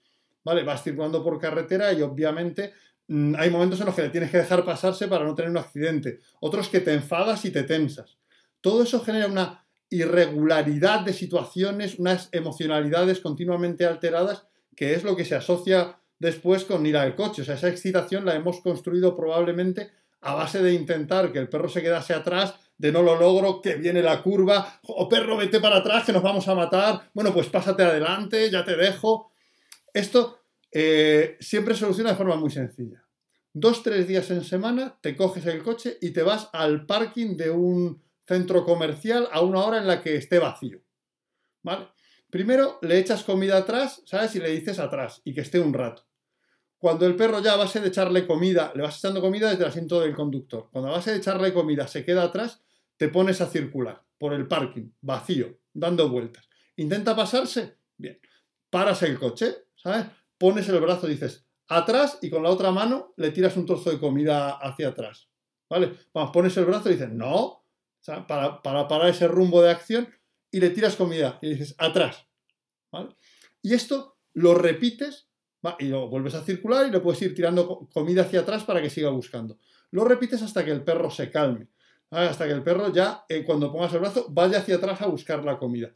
¿Vale? 0.43 0.63
Vas 0.63 0.83
circulando 0.83 1.23
por 1.23 1.39
carretera 1.39 1.93
y 1.93 2.01
obviamente 2.01 2.73
mm, 3.07 3.35
hay 3.37 3.49
momentos 3.49 3.79
en 3.79 3.85
los 3.85 3.95
que 3.95 4.03
le 4.03 4.09
tienes 4.09 4.31
que 4.31 4.39
dejar 4.39 4.65
pasarse 4.65 5.07
para 5.07 5.25
no 5.25 5.35
tener 5.35 5.51
un 5.51 5.57
accidente. 5.57 6.19
Otros 6.39 6.69
que 6.69 6.79
te 6.79 6.93
enfadas 6.93 7.45
y 7.45 7.51
te 7.51 7.63
tensas. 7.63 8.17
Todo 8.59 8.83
eso 8.83 9.01
genera 9.01 9.27
una 9.27 9.65
irregularidad 9.89 11.01
de 11.01 11.13
situaciones, 11.13 11.99
unas 11.99 12.29
emocionalidades 12.31 13.19
continuamente 13.19 13.85
alteradas, 13.85 14.47
que 14.75 14.93
es 14.93 15.03
lo 15.03 15.15
que 15.15 15.25
se 15.25 15.35
asocia 15.35 15.97
después 16.17 16.63
con 16.65 16.85
ir 16.85 16.95
al 16.95 17.15
coche. 17.15 17.41
O 17.41 17.45
sea, 17.45 17.55
esa 17.55 17.67
excitación 17.67 18.25
la 18.25 18.35
hemos 18.35 18.61
construido 18.61 19.15
probablemente 19.15 19.91
a 20.21 20.35
base 20.35 20.61
de 20.61 20.73
intentar 20.73 21.31
que 21.31 21.39
el 21.39 21.49
perro 21.49 21.67
se 21.67 21.81
quedase 21.81 22.13
atrás, 22.13 22.55
de 22.77 22.91
no 22.91 23.01
lo 23.01 23.19
logro, 23.19 23.61
que 23.61 23.75
viene 23.75 24.01
la 24.01 24.21
curva, 24.21 24.79
o 24.87 25.09
perro, 25.09 25.37
vete 25.37 25.59
para 25.59 25.77
atrás, 25.77 26.05
que 26.05 26.13
nos 26.13 26.23
vamos 26.23 26.47
a 26.47 26.55
matar, 26.55 27.09
bueno, 27.13 27.33
pues 27.33 27.47
pásate 27.47 27.83
adelante, 27.83 28.49
ya 28.49 28.63
te 28.63 28.75
dejo. 28.75 29.30
Esto 29.93 30.39
eh, 30.71 31.37
siempre 31.39 31.75
soluciona 31.75 32.11
de 32.11 32.15
forma 32.15 32.35
muy 32.35 32.49
sencilla. 32.49 33.05
Dos, 33.53 33.83
tres 33.83 34.07
días 34.07 34.31
en 34.31 34.43
semana 34.43 34.97
te 35.01 35.15
coges 35.15 35.45
el 35.45 35.61
coche 35.61 35.97
y 36.01 36.11
te 36.11 36.23
vas 36.23 36.49
al 36.53 36.85
parking 36.85 37.35
de 37.35 37.49
un 37.49 38.01
centro 38.25 38.63
comercial 38.63 39.27
a 39.31 39.41
una 39.41 39.59
hora 39.59 39.77
en 39.77 39.87
la 39.87 40.01
que 40.01 40.15
esté 40.15 40.39
vacío. 40.39 40.81
¿Vale? 41.63 41.89
Primero 42.29 42.79
le 42.81 42.97
echas 42.97 43.23
comida 43.23 43.57
atrás, 43.57 44.01
¿sabes? 44.05 44.35
Y 44.35 44.39
le 44.39 44.49
dices 44.51 44.79
atrás 44.79 45.21
y 45.25 45.33
que 45.33 45.41
esté 45.41 45.59
un 45.59 45.73
rato. 45.73 46.07
Cuando 46.77 47.05
el 47.05 47.15
perro 47.15 47.41
ya 47.41 47.53
a 47.53 47.57
base 47.57 47.81
de 47.81 47.89
echarle 47.89 48.25
comida, 48.25 48.71
le 48.73 48.81
vas 48.81 48.97
echando 48.97 49.21
comida 49.21 49.49
desde 49.49 49.65
el 49.65 49.69
asiento 49.69 49.99
del 49.99 50.15
conductor. 50.15 50.69
Cuando 50.71 50.89
a 50.89 50.93
base 50.93 51.11
de 51.11 51.17
echarle 51.17 51.53
comida 51.53 51.87
se 51.87 52.05
queda 52.05 52.23
atrás, 52.23 52.61
te 52.95 53.09
pones 53.09 53.41
a 53.41 53.47
circular 53.47 54.01
por 54.17 54.33
el 54.33 54.47
parking, 54.47 54.91
vacío, 55.01 55.59
dando 55.73 56.09
vueltas. 56.09 56.47
Intenta 56.77 57.15
pasarse, 57.15 57.75
bien. 57.97 58.19
Paras 58.69 59.03
el 59.03 59.19
coche, 59.19 59.65
¿sabes? 59.81 60.07
Pones 60.37 60.67
el 60.69 60.79
brazo, 60.79 61.07
dices 61.07 61.45
atrás 61.67 62.19
y 62.21 62.29
con 62.29 62.43
la 62.43 62.49
otra 62.49 62.71
mano 62.71 63.13
le 63.15 63.31
tiras 63.31 63.55
un 63.55 63.65
trozo 63.65 63.91
de 63.91 63.99
comida 63.99 64.51
hacia 64.51 64.89
atrás. 64.89 65.29
¿Vale? 65.69 65.93
Vamos, 66.13 66.31
pones 66.31 66.55
el 66.57 66.65
brazo 66.65 66.89
y 66.89 66.93
dices 66.93 67.09
no, 67.09 67.65
para, 68.27 68.61
para 68.61 68.87
parar 68.87 69.09
ese 69.09 69.27
rumbo 69.27 69.61
de 69.61 69.71
acción 69.71 70.09
y 70.51 70.59
le 70.59 70.69
tiras 70.71 70.97
comida 70.97 71.39
y 71.41 71.51
dices 71.51 71.75
atrás. 71.77 72.27
Y 73.61 73.73
esto 73.73 74.17
lo 74.33 74.53
repites 74.53 75.29
y 75.79 75.85
lo 75.85 76.09
vuelves 76.09 76.33
a 76.33 76.43
circular 76.43 76.87
y 76.87 76.91
le 76.91 76.99
puedes 76.99 77.21
ir 77.21 77.33
tirando 77.33 77.87
comida 77.93 78.23
hacia 78.23 78.41
atrás 78.41 78.65
para 78.65 78.81
que 78.81 78.89
siga 78.89 79.09
buscando. 79.09 79.59
Lo 79.91 80.03
repites 80.03 80.41
hasta 80.41 80.65
que 80.65 80.71
el 80.71 80.83
perro 80.83 81.09
se 81.09 81.29
calme. 81.29 81.67
Hasta 82.09 82.45
que 82.45 82.51
el 82.51 82.63
perro 82.63 82.91
ya, 82.91 83.23
eh, 83.29 83.45
cuando 83.45 83.71
pongas 83.71 83.93
el 83.93 83.99
brazo, 83.99 84.27
vaya 84.29 84.59
hacia 84.59 84.75
atrás 84.75 85.01
a 85.01 85.07
buscar 85.07 85.45
la 85.45 85.57
comida. 85.57 85.91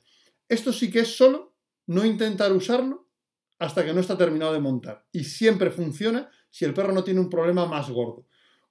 Esto 0.47 0.71
sí 0.71 0.89
que 0.89 0.99
es 0.99 1.17
solo 1.17 1.53
no 1.87 2.05
intentar 2.05 2.53
usarlo 2.53 3.04
hasta 3.59 3.85
que 3.85 3.93
no 3.93 4.01
está 4.01 4.17
terminado 4.17 4.53
de 4.53 4.59
montar. 4.59 5.05
Y 5.11 5.23
siempre 5.23 5.71
funciona 5.71 6.29
si 6.49 6.65
el 6.65 6.73
perro 6.73 6.93
no 6.93 7.03
tiene 7.03 7.19
un 7.19 7.29
problema 7.29 7.65
más 7.65 7.89
gordo 7.89 8.25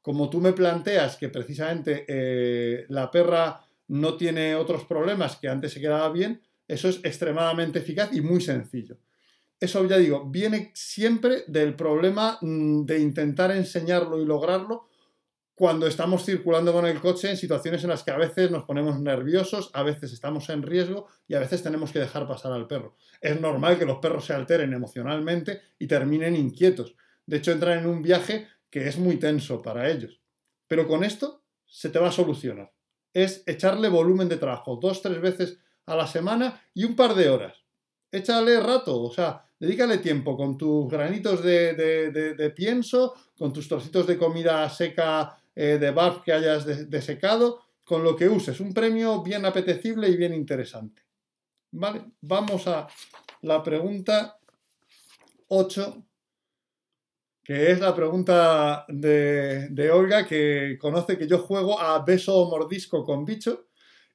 como 0.05 0.29
tú 0.29 0.39
me 0.39 0.53
planteas 0.53 1.17
que 1.17 1.31
precisamente 1.31 2.05
eh, 2.07 2.85
la 2.91 3.11
perra 3.11 3.67
no 3.89 4.19
tiene 4.19 4.55
otros 4.55 4.85
problemas 4.85 5.37
que 5.37 5.49
antes 5.49 5.73
se 5.73 5.81
quedaba 5.81 6.13
bien, 6.13 6.43
eso 6.69 6.91
es 6.91 7.01
extremadamente 7.03 7.79
eficaz 7.79 8.13
y 8.13 8.21
muy 8.21 8.43
sencillo. 8.43 8.99
Eso 9.59 9.83
ya 9.87 9.97
digo, 9.97 10.27
viene 10.29 10.73
siempre 10.75 11.45
del 11.47 11.75
problema 11.75 12.37
mm, 12.43 12.83
de 12.83 12.99
intentar 12.99 13.51
enseñarlo 13.53 14.21
y 14.21 14.27
lograrlo 14.27 14.89
cuando 15.55 15.87
estamos 15.87 16.25
circulando 16.25 16.73
con 16.73 16.85
el 16.87 17.01
coche 17.01 17.31
en 17.31 17.37
situaciones 17.37 17.85
en 17.85 17.91
las 17.91 18.03
que 18.03 18.11
a 18.11 18.17
veces 18.17 18.51
nos 18.51 18.65
ponemos 18.65 19.01
nerviosos, 19.01 19.71
a 19.73 19.85
veces 19.85 20.13
estamos 20.13 20.49
en 20.49 20.63
riesgo 20.63 21.07
y 21.29 21.35
a 21.35 21.41
veces 21.41 21.63
tenemos 21.63 21.93
que 21.93 22.01
dejar 22.01 22.27
pasar 22.27 22.53
al 22.53 22.67
perro. 22.67 22.97
Es 23.21 23.41
normal 23.41 23.79
que 23.79 23.87
los 23.87 23.99
perros 23.99 24.25
se 24.27 24.33
alteren 24.33 24.73
emocionalmente 24.73 25.61
y 25.79 25.87
terminen 25.87 26.35
inquietos. 26.35 26.97
De 27.25 27.37
hecho, 27.37 27.53
entran 27.53 27.79
en 27.79 27.87
un 27.87 28.03
viaje 28.03 28.49
que 28.69 28.89
es 28.89 28.99
muy 28.99 29.17
tenso 29.17 29.63
para 29.63 29.89
ellos. 29.89 30.21
Pero 30.67 30.89
con 30.89 31.05
esto 31.05 31.45
se 31.65 31.89
te 31.89 32.01
va 32.01 32.09
a 32.09 32.13
solucionar. 32.13 32.73
Es 33.13 33.45
echarle 33.47 33.89
volumen 33.89 34.29
de 34.29 34.37
trabajo 34.37 34.77
dos, 34.83 35.03
tres 35.03 35.21
veces 35.21 35.59
a 35.87 35.95
la 35.95 36.09
semana 36.09 36.61
y 36.75 36.85
un 36.85 36.97
par 36.97 37.15
de 37.15 37.29
horas. 37.29 37.57
Échale 38.11 38.59
rato, 38.61 39.03
o 39.03 39.13
sea, 39.13 39.45
dedícale 39.59 39.99
tiempo 39.99 40.37
con 40.37 40.57
tus 40.59 40.91
granitos 40.91 41.43
de, 41.43 42.53
pienso, 42.57 43.15
con 43.37 43.53
tus 43.53 43.69
trocitos 43.69 44.07
de 44.07 44.19
comida 44.19 44.69
seca 44.71 45.41
eh, 45.55 45.79
de 45.79 45.91
barf 45.91 46.23
que 46.23 46.33
hayas 46.33 46.65
desecado, 46.91 47.63
con 47.85 48.03
lo 48.03 48.17
que 48.17 48.29
uses. 48.29 48.61
Un 48.61 48.73
premio 48.73 49.23
bien 49.23 49.45
apetecible 49.45 50.09
y 50.09 50.17
bien 50.17 50.33
interesante. 50.33 51.03
Vale, 51.73 52.13
vamos 52.21 52.67
a 52.67 52.87
la 53.43 53.63
pregunta 53.63 54.39
8 55.49 56.05
que 57.45 57.71
es 57.71 57.79
la 57.79 57.95
pregunta 57.95 58.87
de, 58.89 59.91
Olga, 59.93 60.27
que 60.27 60.79
conoce 60.81 61.19
que 61.19 61.29
yo 61.29 61.39
juego 61.39 61.79
a 61.79 62.03
beso 62.03 62.35
o 62.35 62.51
mordisco 62.51 63.05
con 63.05 63.27
bicho, 63.27 63.67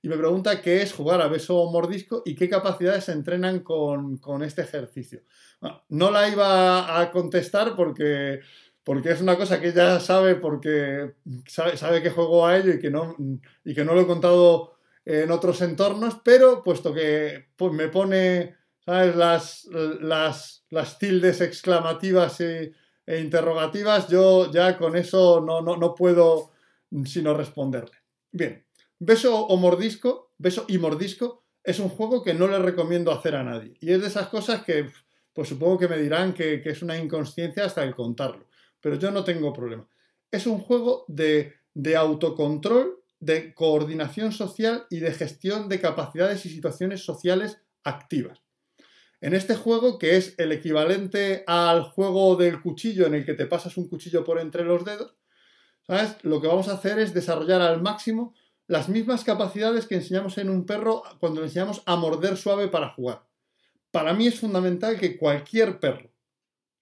y 0.02 0.10
me 0.10 0.17
pregunta 0.17 0.62
qué 0.62 0.82
es 0.82 0.93
jugar 0.93 1.21
a 1.21 1.28
beso 1.28 1.58
o 1.58 1.71
mordisco 1.71 2.23
y 2.25 2.34
qué 2.34 2.49
capacidades 2.49 3.04
se 3.04 3.12
entrenan 3.12 3.60
con, 3.60 4.19
este 4.43 4.63
ejercicio. 4.63 5.21
no 5.89 6.10
la 6.10 6.28
iba 6.28 6.99
a 6.99 7.12
contestar 7.12 7.75
porque, 7.75 8.39
porque 8.89 9.12
es 9.12 9.21
una 9.21 9.38
cosa 9.38 9.62
que 9.62 9.67
ella 9.67 9.99
sabe 9.99 10.34
porque 10.34 11.13
sabe, 11.45 12.02
que 12.02 12.10
juego 12.10 12.47
a 12.47 12.58
ello 12.58 12.73
y 12.73 12.80
que, 12.80 12.89
no, 12.89 13.15
y 13.63 13.75
que 13.75 13.86
no 13.86 13.93
lo 13.93 14.02
he 14.02 14.08
contado 14.08 14.80
en 15.06 15.30
otros 15.30 15.62
entornos, 15.62 16.17
pero 16.23 16.63
puesto 16.63 16.91
que 16.91 17.49
pues, 17.56 17.71
me 17.71 17.89
pone 17.89 18.56
¿sabes? 18.84 19.15
Las, 19.15 19.65
las, 19.65 20.65
las 20.71 20.97
tildes 20.97 21.39
exclamativas 21.39 22.41
e 22.41 22.73
interrogativas, 23.06 24.08
yo 24.08 24.52
ya 24.52 24.75
con 24.75 24.95
eso 24.95 25.39
no, 25.39 25.62
no, 25.62 25.93
puedo 25.93 26.49
sino 27.06 27.36
responderle. 27.36 27.95
Bien, 28.32 28.65
beso 28.97 29.45
o 29.45 29.56
mordisco, 29.58 30.32
beso 30.39 30.65
y 30.67 30.80
mordisco 30.80 31.43
es 31.63 31.78
un 31.78 31.89
juego 31.89 32.23
que 32.23 32.34
no 32.34 32.47
le 32.47 32.58
recomiendo 32.58 33.12
hacer 33.12 33.36
a 33.36 33.43
nadie. 33.43 33.75
Y 33.82 33.91
es 33.91 34.02
de 34.02 34.08
esas 34.08 34.30
cosas 34.30 34.63
que, 34.63 34.89
pues 35.32 35.47
supongo 35.47 35.78
que 35.78 35.88
me 35.88 35.99
dirán 35.99 36.34
que, 36.34 36.63
es 36.65 36.82
una 36.82 36.97
inconsciencia 36.97 37.65
hasta 37.65 37.84
el 37.84 37.93
contarlo. 37.93 38.48
Pero 38.82 38.96
yo 38.96 39.12
no 39.12 39.24
tengo 39.24 39.54
problema. 39.54 39.88
Es 40.32 40.48
un 40.48 40.60
juego 40.60 41.06
de, 41.08 41.56
autocontrol, 41.98 43.00
de 43.20 43.54
coordinación 43.54 44.32
social 44.32 44.86
y 44.89 45.00
de 45.00 45.13
gestión 45.13 45.68
de 45.68 45.82
capacidades 45.82 46.46
y 46.46 46.50
situaciones 46.50 47.04
sociales 47.04 47.62
activas. 47.84 48.42
En 49.22 49.34
este 49.34 49.56
juego, 49.56 50.00
que 50.00 50.15
es 50.15 50.36
el 50.38 50.52
equivalente 50.52 51.44
al 51.46 51.84
juego 51.84 52.36
del 52.38 52.62
cuchillo 52.62 53.06
en 53.06 53.15
el 53.15 53.26
que 53.26 53.34
te 53.34 53.48
pasas 53.48 53.76
un 53.76 53.89
cuchillo 53.89 54.24
por 54.24 54.39
entre 54.39 54.63
los 54.63 54.86
dedos. 54.86 55.15
Lo 56.22 56.39
que 56.39 56.48
vamos 56.48 56.70
a 56.70 56.74
hacer 56.74 57.00
es 57.00 57.13
desarrollar 57.13 57.62
al 57.62 57.82
máximo 57.82 58.34
las 58.68 58.88
mismas 58.88 59.24
capacidades 59.24 59.88
que 59.88 59.96
enseñamos 59.96 60.38
en 60.38 60.50
un 60.50 60.65
perro 60.65 61.02
cuando 61.20 61.42
le 61.42 61.48
enseñamos 61.48 61.82
a 61.86 61.96
morder 61.96 62.38
suave 62.38 62.68
para 62.68 62.89
jugar. 62.89 63.26
Para 63.92 64.13
mí 64.13 64.28
es 64.28 64.39
fundamental 64.39 65.00
que 65.00 65.18
cualquier 65.18 65.80
perro 65.80 66.12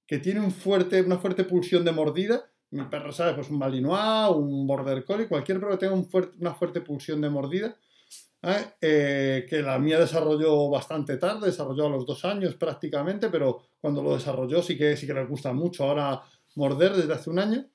que 0.08 0.20
tiene 0.20 0.40
un 0.40 0.52
fuerte, 0.52 1.02
una 1.02 1.18
fuerte 1.18 1.44
pulsión 1.44 1.84
de 1.86 1.92
mordida, 1.92 2.50
mi 2.72 2.84
perro, 2.86 3.12
¿sabes? 3.12 3.36
Pues 3.36 3.50
un 3.50 3.60
Malinois, 3.60 4.36
un 4.36 4.66
Border 4.66 5.04
Collie, 5.04 5.28
cualquier 5.28 5.60
perro 5.60 5.72
que 5.78 5.86
tenga 5.86 5.96
una 6.40 6.54
fuerte 6.54 6.82
pulsión 6.82 7.22
de 7.22 7.30
mordida, 7.30 7.78
¿eh? 8.42 8.66
Eh, 8.82 9.46
que 9.50 9.62
la 9.62 9.80
mía 9.80 10.00
desarrolló 10.00 10.70
bastante 10.70 11.18
tarde, 11.18 11.48
desarrolló 11.48 11.88
a 11.88 11.90
los 11.90 12.06
dos 12.06 12.24
años 12.26 12.56
prácticamente, 12.56 13.30
pero 13.30 13.62
cuando 13.80 14.02
lo 14.02 14.16
desarrolló 14.16 14.62
sí 14.62 14.78
que, 14.78 14.96
sí 14.98 15.06
que 15.06 15.14
les 15.14 15.28
gusta 15.28 15.54
mucho 15.54 15.84
ahora 15.84 16.22
morder 16.56 16.94
desde 16.94 17.14
hace 17.14 17.30
un 17.30 17.40
año. 17.40 17.66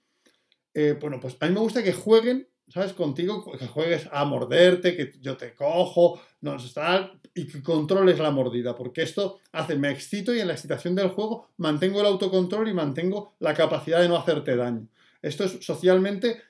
Eh, 0.74 0.96
bueno, 1.00 1.18
pues 1.20 1.36
a 1.40 1.46
mí 1.46 1.54
me 1.54 1.60
gusta 1.60 1.82
que 1.82 1.92
jueguen, 1.92 2.48
¿sabes? 2.68 2.92
Contigo, 2.94 3.44
que 3.58 3.66
juegues 3.66 4.08
a 4.10 4.24
morderte, 4.24 4.96
que 4.96 5.12
yo 5.20 5.36
te 5.36 5.54
cojo, 5.54 6.20
no 6.42 6.56
está, 6.56 7.12
y 7.34 7.46
que 7.46 7.62
controles 7.62 8.18
la 8.18 8.30
mordida, 8.30 8.74
porque 8.74 9.02
esto 9.02 9.40
hace, 9.52 9.76
me 9.76 9.90
excito 9.90 10.34
y 10.34 10.40
en 10.40 10.48
la 10.48 10.52
excitación 10.52 10.94
del 10.94 11.08
juego 11.08 11.48
mantengo 11.56 12.00
el 12.00 12.06
autocontrol 12.06 12.68
y 12.68 12.74
mantengo 12.74 13.34
la 13.38 13.54
capacidad 13.54 14.00
de 14.00 14.08
no 14.08 14.16
hacerte 14.16 14.54
daño. 14.56 14.86
Esto 15.22 15.44
es 15.44 15.64
socialmente 15.64 16.42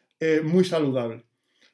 muy 0.44 0.64
saludable. 0.64 1.24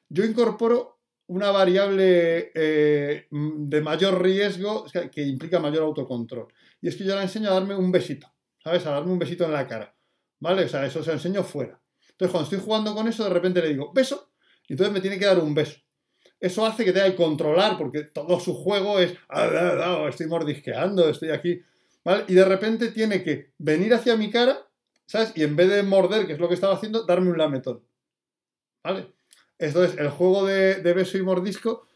Yo 0.09 0.25
incorporo 0.25 0.99
una 1.29 1.51
variable 1.51 2.51
eh, 2.55 3.27
de 3.31 3.81
mayor 3.83 4.23
riesgo 4.23 4.87
que 5.13 5.23
implica 5.23 5.61
mayor 5.61 5.83
autocontrol. 5.83 6.49
Y 6.81 6.89
es 6.89 6.97
que 6.97 7.05
yo 7.05 7.15
le 7.15 7.23
enseño 7.23 7.51
a 7.51 7.55
darme 7.55 7.75
un 7.75 7.93
besito, 7.93 8.27
¿sabes? 8.63 8.85
A 8.87 8.93
darme 8.93 9.13
un 9.13 9.19
besito 9.19 9.45
en 9.45 9.53
la 9.53 9.67
cara, 9.67 9.95
¿vale? 10.41 10.65
O 10.65 10.69
sea, 10.69 10.87
eso 10.87 11.03
se 11.03 11.11
lo 11.11 11.15
enseño 11.15 11.45
fuera. 11.45 11.81
Entonces, 12.11 12.33
cuando 12.33 12.45
estoy 12.45 12.61
jugando 12.61 12.95
con 12.95 13.07
eso, 13.07 13.25
de 13.25 13.31
repente 13.31 13.61
le 13.61 13.69
digo, 13.69 13.93
beso, 13.93 14.33
y 14.67 14.73
entonces 14.73 14.93
me 14.93 15.01
tiene 15.01 15.19
que 15.19 15.27
dar 15.27 15.39
un 15.39 15.55
beso. 15.55 15.79
Eso 16.41 16.65
hace 16.65 16.85
que 16.85 16.93
tenga 16.93 17.11
que 17.11 17.17
controlar, 17.17 17.77
porque 17.77 18.05
todo 18.05 18.39
su 18.39 18.55
juego 18.55 19.01
es, 19.01 19.13
ah, 19.29 19.51
ah, 19.53 20.05
ah, 20.05 20.09
estoy 20.09 20.27
mordisqueando, 20.27 21.09
estoy 21.09 21.31
aquí, 21.31 21.63
¿vale? 22.05 22.25
Y 22.29 22.35
de 22.35 22.45
repente 22.45 22.93
tiene 22.93 23.23
que 23.23 23.51
venir 23.59 23.93
hacia 23.93 24.17
mi 24.17 24.31
cara, 24.31 24.67
¿sabes? 25.07 25.33
Y 25.35 25.43
en 25.43 25.57
vez 25.57 25.69
de 25.69 25.83
morder, 25.83 26.27
que 26.27 26.35
es 26.35 26.39
lo 26.39 26.49
que 26.49 26.55
estaba 26.55 26.75
haciendo, 26.75 27.05
darme 27.05 27.31
un 27.31 27.39
lametón, 27.39 27.83
¿vale? 28.85 29.09
Entonces, 29.59 29.99
el 29.99 30.11
juego 30.11 30.47
de, 30.47 30.81
beso 30.95 31.19
y 31.19 31.23
mordisco 31.23 31.87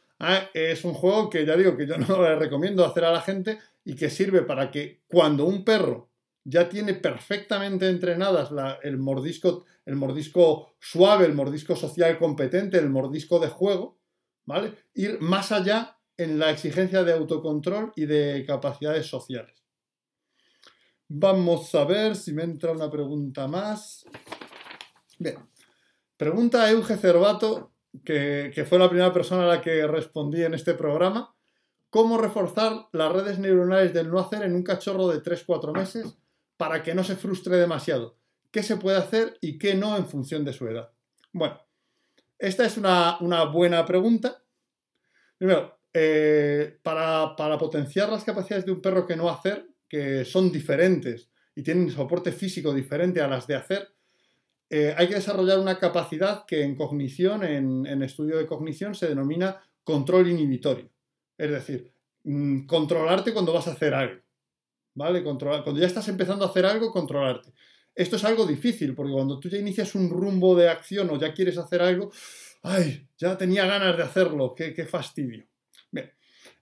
es 0.52 0.84
un 0.84 0.94
juego 0.94 1.30
que 1.30 1.46
ya 1.46 1.56
digo 1.56 1.76
que 1.76 1.86
yo 1.86 1.96
no 1.96 2.22
le 2.22 2.34
recomiendo 2.36 2.84
hacer 2.84 3.04
a 3.04 3.12
la 3.12 3.20
gente 3.20 3.58
y 3.84 3.94
que 3.94 4.10
sirve 4.10 4.42
para 4.42 4.70
que 4.70 5.02
cuando 5.06 5.44
un 5.44 5.64
perro 5.64 6.08
ya 6.44 6.68
tiene 6.68 6.94
perfectamente 6.94 7.88
entrenadas 7.88 8.50
el, 8.82 8.98
mordisco, 8.98 9.64
el 9.86 9.94
mordisco 9.94 10.74
suave, 10.80 11.26
el 11.26 11.34
mordisco 11.34 11.76
social 11.76 12.18
competente, 12.18 12.78
el 12.78 12.90
mordisco 12.90 13.38
de 13.38 13.48
juego, 13.48 13.98
¿vale? 14.44 14.74
Ir 14.94 15.20
más 15.20 15.52
allá 15.52 15.98
en 16.16 16.38
la 16.38 16.50
exigencia 16.50 17.04
de 17.04 17.12
autocontrol 17.12 17.92
y 17.96 18.06
de 18.06 18.44
capacidades 18.46 19.06
sociales. 19.06 19.62
Vamos 21.08 21.74
a 21.74 21.84
ver 21.84 22.16
si 22.16 22.32
me 22.32 22.42
entra 22.42 22.72
una 22.72 22.90
pregunta 22.90 23.46
más. 23.46 24.04
Pregunta 26.16 26.64
a 26.64 26.70
Euge 26.70 26.96
Cervato 26.96 27.72
que, 28.04 28.66
fue 28.68 28.78
la 28.78 28.88
primera 28.88 29.12
persona 29.12 29.44
a 29.44 29.48
la 29.48 29.60
que 29.60 29.86
respondí 29.86 30.42
en 30.42 30.54
este 30.54 30.74
programa, 30.74 31.34
cómo 31.90 32.18
reforzar 32.18 32.88
las 32.92 33.12
redes 33.12 33.38
neuronales 33.38 33.92
del 33.92 34.10
no 34.10 34.18
hacer 34.18 34.42
en 34.42 34.54
un 34.54 34.62
cachorro 34.62 35.08
de 35.08 35.22
3-4 35.22 35.74
meses 35.74 36.16
para 36.56 36.82
que 36.82 36.94
no 36.94 37.04
se 37.04 37.16
frustre 37.16 37.56
demasiado. 37.56 38.16
¿Qué 38.50 38.62
se 38.62 38.76
puede 38.76 38.96
hacer 38.96 39.36
y 39.40 39.58
qué 39.58 39.74
no 39.74 39.96
en 39.96 40.06
función 40.06 40.44
de 40.44 40.52
su 40.52 40.66
edad? 40.66 40.90
Bueno, 41.32 41.60
esta 42.42 42.66
es 42.66 42.76
una, 42.76 43.44
buena 43.52 43.86
pregunta. 43.86 44.42
Primero, 45.38 45.78
eh, 45.92 46.76
para, 46.82 47.36
para, 47.36 47.56
potenciar 47.56 48.08
las 48.08 48.24
capacidades 48.24 48.66
de 48.66 48.72
un 48.72 48.82
perro 48.82 49.06
que 49.06 49.14
no 49.14 49.30
hacer, 49.30 49.68
que 49.88 50.24
son 50.24 50.50
diferentes 50.50 51.30
y 51.54 51.62
tienen 51.62 51.90
soporte 51.90 52.32
físico 52.32 52.74
diferente 52.74 53.20
a 53.20 53.28
las 53.28 53.46
de 53.46 53.54
hacer, 53.54 53.88
eh, 54.68 54.92
hay 54.96 55.06
que 55.06 55.14
desarrollar 55.14 55.60
una 55.60 55.78
capacidad 55.78 56.44
que 56.44 56.64
en 56.64 56.74
cognición, 56.74 57.44
en, 57.44 58.02
estudio 58.02 58.38
de 58.38 58.46
cognición, 58.46 58.96
se 58.96 59.06
denomina 59.06 59.62
control 59.84 60.28
inhibitorio. 60.28 60.90
Es 61.38 61.50
decir, 61.50 61.92
mm, 62.24 62.66
controlarte 62.66 63.32
cuando 63.32 63.52
vas 63.52 63.68
a 63.68 63.72
hacer 63.72 63.94
algo. 63.94 64.20
¿Vale? 64.94 65.22
Controlar, 65.22 65.62
cuando 65.62 65.80
ya 65.80 65.86
estás 65.86 66.08
empezando 66.08 66.44
a 66.44 66.48
hacer 66.48 66.66
algo, 66.66 66.90
controlarte. 66.90 67.52
Esto 67.94 68.16
es 68.16 68.24
algo 68.24 68.46
difícil, 68.46 68.94
porque 68.94 69.12
cuando 69.12 69.38
tú 69.38 69.48
ya 69.48 69.58
inicias 69.58 69.94
un 69.94 70.08
rumbo 70.08 70.56
de 70.56 70.68
acción 70.68 71.10
o 71.10 71.18
ya 71.18 71.34
quieres 71.34 71.58
hacer 71.58 71.82
algo, 71.82 72.10
¡ay! 72.62 73.06
Ya 73.18 73.36
tenía 73.36 73.66
ganas 73.66 73.96
de 73.96 74.02
hacerlo, 74.02 74.54
qué, 74.54 74.86
fastidio. 74.86 75.44
Bien, 75.90 76.10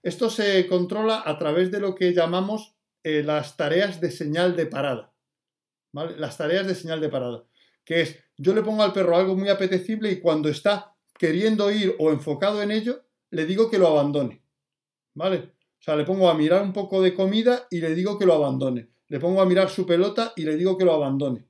esto 0.03 0.29
se 0.29 0.67
controla 0.67 1.23
a 1.25 1.37
través 1.37 1.71
de 1.71 1.79
lo 1.79 1.95
que 1.95 2.13
llamamos 2.13 2.75
eh, 3.03 3.23
las 3.23 3.55
tareas 3.55 4.01
de 4.01 4.11
señal 4.11 4.55
de 4.55 4.65
parada. 4.65 5.13
Las 5.93 6.37
tareas 6.37 6.67
de 6.67 6.75
señal 6.75 7.01
de 7.01 7.09
parada 7.09 7.43
que 7.83 8.01
es 8.01 8.23
yo 8.37 8.53
le 8.53 8.63
pongo 8.63 8.83
al 8.83 8.93
perro 8.93 9.15
algo 9.15 9.35
muy 9.35 9.49
apetecible 9.49 10.11
y 10.11 10.19
cuando 10.19 10.49
está 10.49 10.95
queriendo 11.17 11.69
ir 11.71 11.95
o 11.99 12.11
enfocado 12.11 12.61
en 12.63 12.71
ello, 12.71 13.03
le 13.29 13.45
digo 13.45 13.69
que 13.69 13.77
lo 13.77 13.87
abandone. 13.87 14.41
¿Vale? 15.13 15.53
O 15.79 15.83
sea, 15.83 15.95
le 15.95 16.05
pongo 16.05 16.29
a 16.29 16.33
mirar 16.33 16.63
un 16.63 16.73
poco 16.73 17.01
de 17.01 17.13
comida 17.13 17.67
y 17.69 17.79
le 17.81 17.93
digo 17.93 18.17
que 18.17 18.25
lo 18.25 18.33
abandone. 18.33 18.89
Le 19.11 19.19
pongo 19.19 19.41
a 19.41 19.45
mirar 19.45 19.69
su 19.69 19.85
pelota 19.85 20.31
y 20.37 20.43
le 20.43 20.55
digo 20.55 20.77
que 20.77 20.85
lo 20.85 20.93
abandone. 20.93 21.45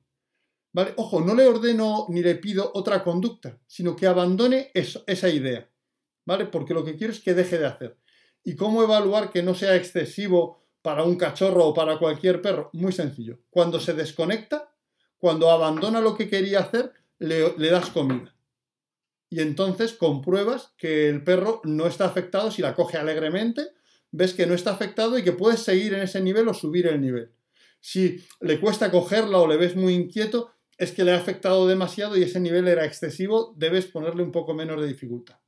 ¿Vale? 0.72 0.94
Ojo, 0.96 1.20
no 1.20 1.32
le 1.32 1.46
ordeno 1.46 2.06
ni 2.08 2.20
le 2.20 2.34
pido 2.34 2.72
otra 2.74 3.04
conducta, 3.04 3.60
sino 3.68 3.94
que 3.94 4.08
abandone 4.08 4.72
esa 4.74 5.28
idea. 5.28 5.70
¿Vale? 6.26 6.46
Porque 6.46 6.74
lo 6.74 6.84
que 6.84 6.96
quiero 6.96 7.12
es 7.12 7.20
que 7.20 7.34
deje 7.34 7.58
de 7.58 7.66
hacer. 7.66 7.96
¿Y 8.42 8.56
cómo 8.56 8.82
evaluar 8.82 9.30
que 9.30 9.44
no 9.44 9.54
sea 9.54 9.76
excesivo 9.76 10.64
para 10.82 11.04
un 11.04 11.14
cachorro 11.14 11.66
o 11.66 11.72
para 11.72 11.98
cualquier 11.98 12.42
perro? 12.42 12.68
Muy 12.72 12.90
sencillo. 12.90 13.38
Cuando 13.48 13.78
se 13.78 13.94
desconecta, 13.94 14.74
cuando 15.16 15.48
abandona 15.48 16.00
lo 16.00 16.16
que 16.16 16.28
quería 16.28 16.58
hacer, 16.58 16.92
le, 17.20 17.70
das 17.70 17.90
comida. 17.90 18.34
Y 19.30 19.40
entonces 19.40 19.92
compruebas 19.92 20.72
que 20.76 21.08
el 21.08 21.22
perro 21.22 21.60
no 21.62 21.86
está 21.86 22.06
afectado 22.06 22.50
si 22.50 22.60
la 22.60 22.74
coge 22.74 22.96
alegremente, 22.96 23.68
ves 24.10 24.34
que 24.34 24.46
no 24.46 24.54
está 24.54 24.72
afectado 24.72 25.16
y 25.16 25.22
que 25.22 25.30
puedes 25.30 25.60
seguir 25.60 25.94
en 25.94 26.02
ese 26.02 26.20
nivel 26.20 26.48
o 26.48 26.54
subir 26.54 26.88
el 26.88 27.00
nivel. 27.00 27.32
Si 27.82 28.24
le 28.40 28.60
cuesta 28.60 28.92
cogerla 28.92 29.38
o 29.38 29.46
le 29.48 29.56
ves 29.56 29.74
muy 29.74 29.92
inquieto, 29.92 30.52
es 30.78 30.92
que 30.92 31.02
le 31.02 31.12
ha 31.12 31.16
afectado 31.16 31.66
demasiado 31.66 32.16
y 32.16 32.22
ese 32.22 32.38
nivel 32.38 32.68
era 32.68 32.84
excesivo, 32.84 33.54
debes 33.56 33.86
ponerle 33.86 34.22
un 34.22 34.30
poco 34.30 34.54
menos 34.54 34.80
de 34.80 34.86
dificultad. 34.86 35.40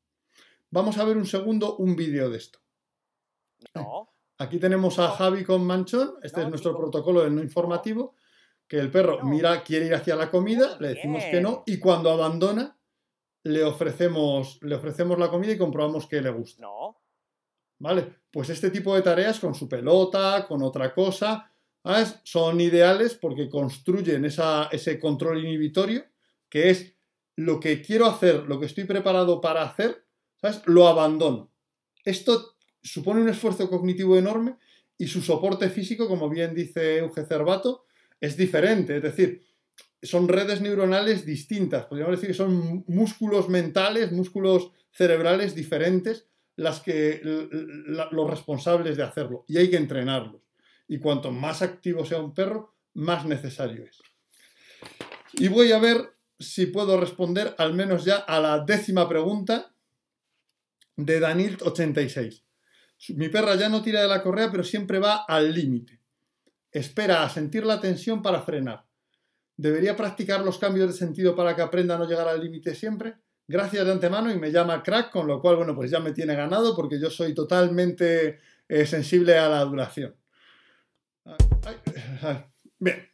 Vamos 0.71 0.99
a 0.99 1.05
ver 1.05 1.17
un 1.17 1.27
segundo 1.27 1.77
un 1.77 1.95
vídeo 1.95 2.29
de 2.29 2.39
esto. 2.39 2.59
Aquí 4.39 4.59
tenemos 4.59 4.99
a 4.99 5.13
Javi 5.13 5.45
con 5.45 5.65
Manchón, 5.65 6.17
este 6.23 6.43
es 6.43 6.49
nuestro 6.49 6.77
protocolo 6.77 7.23
del 7.23 7.37
no 7.37 7.43
informativo, 7.43 8.17
que 8.67 8.81
el 8.81 8.91
perro 8.91 9.23
mira, 9.23 9.63
quiere 9.63 9.87
ir 9.87 9.95
hacia 9.95 10.17
la 10.17 10.29
comida, 10.29 10.77
le 10.81 10.89
decimos 10.89 11.23
que 11.31 11.41
no, 11.41 11.63
y 11.67 11.79
cuando 11.79 12.11
abandona, 12.11 12.77
le 13.45 13.63
ofrecemos, 13.63 14.59
le 14.63 14.75
ofrecemos 14.75 15.19
la 15.21 15.31
comida 15.31 15.53
y 15.53 15.59
comprobamos 15.59 16.09
que 16.09 16.21
le 16.21 16.31
gusta. 16.31 16.63
No. 16.63 17.01
¿Vale? 17.79 18.23
Pues 18.33 18.51
este 18.51 18.71
tipo 18.71 18.95
de 18.97 19.03
tareas 19.03 19.39
con 19.39 19.55
su 19.55 19.69
pelota, 19.69 20.47
con 20.49 20.63
otra 20.63 20.93
cosa, 20.93 21.54
son 22.23 22.61
ideales 22.61 23.15
porque 23.15 23.49
construyen 23.49 24.25
ese 24.25 24.99
control 24.99 25.45
inhibitorio, 25.45 26.05
que 26.49 26.71
es 26.71 26.95
lo 27.37 27.61
que 27.61 27.83
quiero 27.83 28.07
hacer, 28.07 28.45
lo 28.47 28.59
que 28.59 28.67
estoy 28.67 28.85
preparado 28.85 29.41
para 29.41 29.63
hacer, 29.63 30.05
¿sabes? 30.41 30.63
Lo 30.67 30.87
abandono. 30.89 31.51
Esto 32.05 32.57
supone 32.83 33.21
un 33.21 33.29
esfuerzo 33.29 33.69
cognitivo 33.69 34.17
enorme 34.17 34.57
y 34.97 35.09
su 35.09 35.21
soporte 35.21 35.69
físico, 35.69 36.07
como 36.09 36.29
bien 36.29 36.55
dice 36.55 36.99
Euge 36.99 37.25
Cervato, 37.27 37.85
es 38.21 38.37
diferente, 38.37 38.97
es 38.97 39.03
decir, 39.03 39.43
son 40.03 40.29
redes 40.29 40.61
neuronales 40.61 41.27
distintas, 41.27 41.87
podríamos 41.87 42.17
decir 42.17 42.29
que 42.29 42.35
son 42.35 42.85
músculos 42.87 43.49
mentales, 43.49 44.13
músculos 44.13 44.71
cerebrales 44.91 45.55
diferentes 45.55 46.27
las 46.57 46.81
que 46.81 47.21
los 47.25 48.31
responsables 48.31 48.97
de 48.97 49.03
hacerlo 49.03 49.45
y 49.49 49.59
hay 49.59 49.69
que 49.71 49.77
entrenarlos. 49.77 50.41
Y 50.87 50.99
cuanto 50.99 51.31
más 51.31 51.63
activo 51.63 52.05
sea 52.05 52.19
un 52.19 52.35
perro, 52.35 52.75
más 52.95 53.25
necesario 53.25 53.85
es. 53.85 54.01
Y 55.33 55.49
voy 55.49 55.73
a 55.73 55.79
ver 55.79 56.13
si 56.39 56.67
puedo 56.67 56.99
responder 57.01 57.55
al 57.59 57.75
menos 57.75 58.05
ya 58.05 58.17
a 58.17 58.41
la 58.41 58.61
décima 58.61 59.09
pregunta 59.09 59.75
de 60.97 61.21
Daniel86. 61.21 62.43
Mi 63.17 63.29
perra 63.29 63.57
ya 63.57 63.69
no 63.69 63.83
tira 63.83 64.03
de 64.03 64.09
la 64.09 64.23
correa, 64.23 64.51
pero 64.51 64.63
siempre 64.63 64.99
va 64.99 65.25
al 65.27 65.53
límite. 65.53 66.01
Espera 66.71 67.25
a 67.25 67.31
sentir 67.31 67.65
la 67.65 67.81
tensión 67.81 68.23
para 68.23 68.43
frenar. 68.43 68.87
¿Debería 69.57 69.97
practicar 69.97 70.41
los 70.45 70.59
cambios 70.59 70.89
de 70.89 70.97
sentido 70.97 71.35
para 71.35 71.55
que 71.55 71.63
aprenda 71.63 71.95
a 71.95 71.99
no 71.99 72.09
llegar 72.09 72.29
al 72.29 72.41
límite 72.41 72.75
siempre? 72.75 73.17
Gracias 73.47 73.85
de 73.85 73.93
antemano 73.93 74.31
y 74.33 74.39
me 74.39 74.51
llama 74.51 74.83
crack, 74.83 75.11
con 75.11 75.27
lo 75.27 75.41
cual, 75.41 75.57
bueno, 75.57 75.75
pues 75.75 75.91
ya 75.91 76.01
me 76.01 76.13
tiene 76.13 76.35
ganado 76.35 76.75
porque 76.75 76.99
yo 76.99 77.11
soy 77.11 77.35
totalmente 77.35 78.41
eh, 78.69 78.87
sensible 78.87 79.37
a 79.37 79.49
la 79.49 79.65
duración. 79.65 80.17
Bien. 82.79 83.09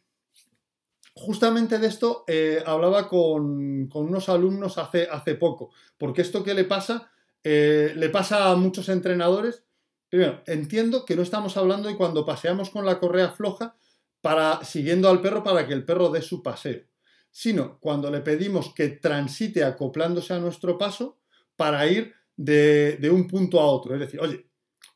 Justamente 1.13 1.77
de 1.77 1.87
esto 1.87 2.23
eh, 2.27 2.63
hablaba 2.65 3.07
con, 3.07 3.89
unos 3.93 4.29
alumnos 4.29 4.77
hace, 4.77 5.35
poco, 5.35 5.71
porque 5.97 6.21
esto 6.21 6.43
que 6.43 6.53
le 6.53 6.63
pasa, 6.63 7.11
eh, 7.43 7.93
le 7.95 8.09
pasa 8.09 8.49
a 8.49 8.55
muchos 8.55 8.89
entrenadores 8.89 9.65
Primero, 10.11 10.43
entiendo 10.45 11.05
que 11.05 11.15
no 11.15 11.21
estamos 11.21 11.55
hablando 11.55 11.87
de 11.87 11.95
cuando 11.95 12.25
paseamos 12.25 12.69
con 12.69 12.85
la 12.85 12.99
correa 12.99 13.31
floja 13.31 13.77
para 14.19 14.61
siguiendo 14.65 15.07
al 15.07 15.21
perro 15.21 15.41
para 15.41 15.65
que 15.65 15.73
el 15.73 15.85
perro 15.85 16.09
dé 16.09 16.21
su 16.21 16.43
paseo, 16.43 16.81
sino 17.31 17.79
cuando 17.79 18.11
le 18.11 18.19
pedimos 18.19 18.73
que 18.73 18.89
transite 18.89 19.63
acoplándose 19.63 20.33
a 20.33 20.39
nuestro 20.39 20.77
paso 20.77 21.21
para 21.55 21.87
ir 21.87 22.13
de 22.35 23.09
un 23.09 23.25
punto 23.25 23.61
a 23.61 23.67
otro. 23.67 23.93
Es 23.93 24.01
decir, 24.01 24.19
oye, 24.19 24.49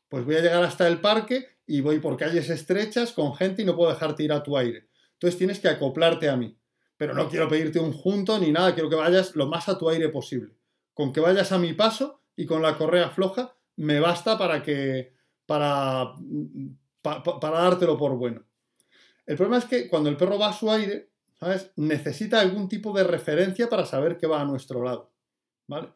pues 0.06 0.26
voy 0.26 0.36
a 0.36 0.42
llegar 0.42 0.62
hasta 0.62 0.86
el 0.86 1.00
parque 1.00 1.55
y 1.66 1.80
voy 1.80 1.98
por 1.98 2.16
calles 2.16 2.48
estrechas 2.48 3.12
con 3.12 3.34
gente 3.34 3.62
y 3.62 3.64
no 3.64 3.76
puedo 3.76 3.90
dejarte 3.90 4.22
ir 4.22 4.32
a 4.32 4.42
tu 4.42 4.56
aire. 4.56 4.88
Entonces 5.14 5.38
tienes 5.38 5.60
que 5.60 5.68
acoplarte 5.68 6.28
a 6.28 6.36
mí. 6.36 6.56
Pero 6.96 7.12
no 7.12 7.28
quiero 7.28 7.48
pedirte 7.48 7.78
un 7.78 7.92
junto 7.92 8.38
ni 8.38 8.52
nada, 8.52 8.74
quiero 8.74 8.88
que 8.88 8.96
vayas 8.96 9.36
lo 9.36 9.46
más 9.46 9.68
a 9.68 9.76
tu 9.76 9.88
aire 9.88 10.08
posible. 10.08 10.54
Con 10.94 11.12
que 11.12 11.20
vayas 11.20 11.52
a 11.52 11.58
mi 11.58 11.74
paso 11.74 12.22
y 12.36 12.46
con 12.46 12.62
la 12.62 12.76
correa 12.78 13.10
floja 13.10 13.54
me 13.76 14.00
basta 14.00 14.38
para 14.38 14.62
que 14.62 15.12
para, 15.44 16.14
para 17.02 17.60
dártelo 17.60 17.98
por 17.98 18.16
bueno. 18.16 18.44
El 19.26 19.36
problema 19.36 19.58
es 19.58 19.64
que 19.66 19.88
cuando 19.88 20.08
el 20.08 20.16
perro 20.16 20.38
va 20.38 20.48
a 20.48 20.52
su 20.52 20.70
aire, 20.70 21.10
¿sabes? 21.38 21.70
Necesita 21.76 22.40
algún 22.40 22.68
tipo 22.68 22.96
de 22.96 23.04
referencia 23.04 23.68
para 23.68 23.84
saber 23.84 24.16
que 24.16 24.26
va 24.26 24.40
a 24.40 24.44
nuestro 24.44 24.82
lado, 24.82 25.12
¿vale? 25.66 25.88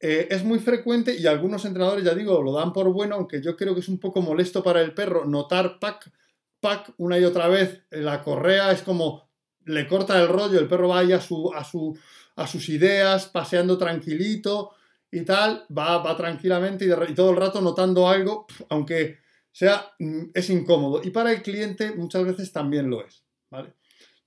Eh, 0.00 0.28
es 0.30 0.44
muy 0.44 0.58
frecuente 0.58 1.14
y 1.14 1.26
algunos 1.26 1.64
entrenadores, 1.66 2.04
ya 2.04 2.14
digo, 2.14 2.42
lo 2.42 2.52
dan 2.52 2.72
por 2.72 2.90
bueno, 2.90 3.16
aunque 3.16 3.42
yo 3.42 3.54
creo 3.54 3.74
que 3.74 3.80
es 3.80 3.88
un 3.88 3.98
poco 3.98 4.22
molesto 4.22 4.62
para 4.62 4.80
el 4.80 4.94
perro 4.94 5.26
notar 5.26 5.78
pack, 5.78 6.10
pack 6.60 6.94
una 6.96 7.18
y 7.18 7.24
otra 7.24 7.48
vez. 7.48 7.82
La 7.90 8.22
correa 8.22 8.72
es 8.72 8.82
como 8.82 9.28
le 9.66 9.86
corta 9.86 10.20
el 10.20 10.28
rollo, 10.28 10.58
el 10.58 10.68
perro 10.68 10.88
va 10.88 11.00
ahí 11.00 11.12
a, 11.12 11.20
su, 11.20 11.52
a, 11.54 11.64
su, 11.64 11.96
a 12.36 12.46
sus 12.46 12.68
ideas, 12.70 13.26
paseando 13.26 13.76
tranquilito, 13.76 14.72
y 15.12 15.22
tal, 15.22 15.66
va, 15.76 15.98
va 15.98 16.16
tranquilamente 16.16 16.86
y, 16.86 17.14
todo 17.14 17.30
el 17.30 17.36
rato 17.36 17.60
notando 17.60 18.08
algo, 18.08 18.46
aunque 18.68 19.18
sea, 19.52 19.92
mm, 19.98 20.30
es 20.34 20.50
incómodo. 20.50 21.00
Y 21.02 21.10
para 21.10 21.32
el 21.32 21.42
cliente 21.42 21.92
muchas 21.92 22.24
veces 22.24 22.52
también 22.52 22.88
lo 22.88 23.04
es. 23.04 23.24
¿vale? 23.50 23.74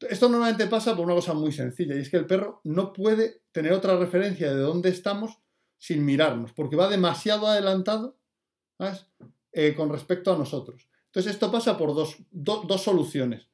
Esto 0.02 0.30
normalmente 0.30 0.68
pasa 0.68 0.96
por 0.96 1.06
una 1.06 1.16
cosa 1.16 1.34
muy 1.34 1.52
sencilla, 1.52 1.96
y 1.96 2.00
es 2.00 2.10
que 2.10 2.18
el 2.18 2.26
perro 2.26 2.62
no 2.64 2.94
puede 2.94 3.42
tener 3.52 3.74
otra 3.74 3.98
referencia 3.98 4.54
de 4.54 4.62
dónde 4.62 4.90
estamos 4.90 5.40
sin 5.84 6.06
mirarnos, 6.06 6.54
porque 6.54 6.78
va 6.78 6.88
demasiado 6.88 7.46
adelantado 7.46 8.18
eh, 9.52 9.74
con 9.76 9.90
respecto 9.90 10.32
a 10.32 10.38
nosotros. 10.38 10.88
Entonces 11.08 11.34
esto 11.34 11.52
pasa 11.52 11.78
por 11.78 11.94
dos, 11.94 12.16
dos 12.32 12.82
soluciones. 12.82 13.50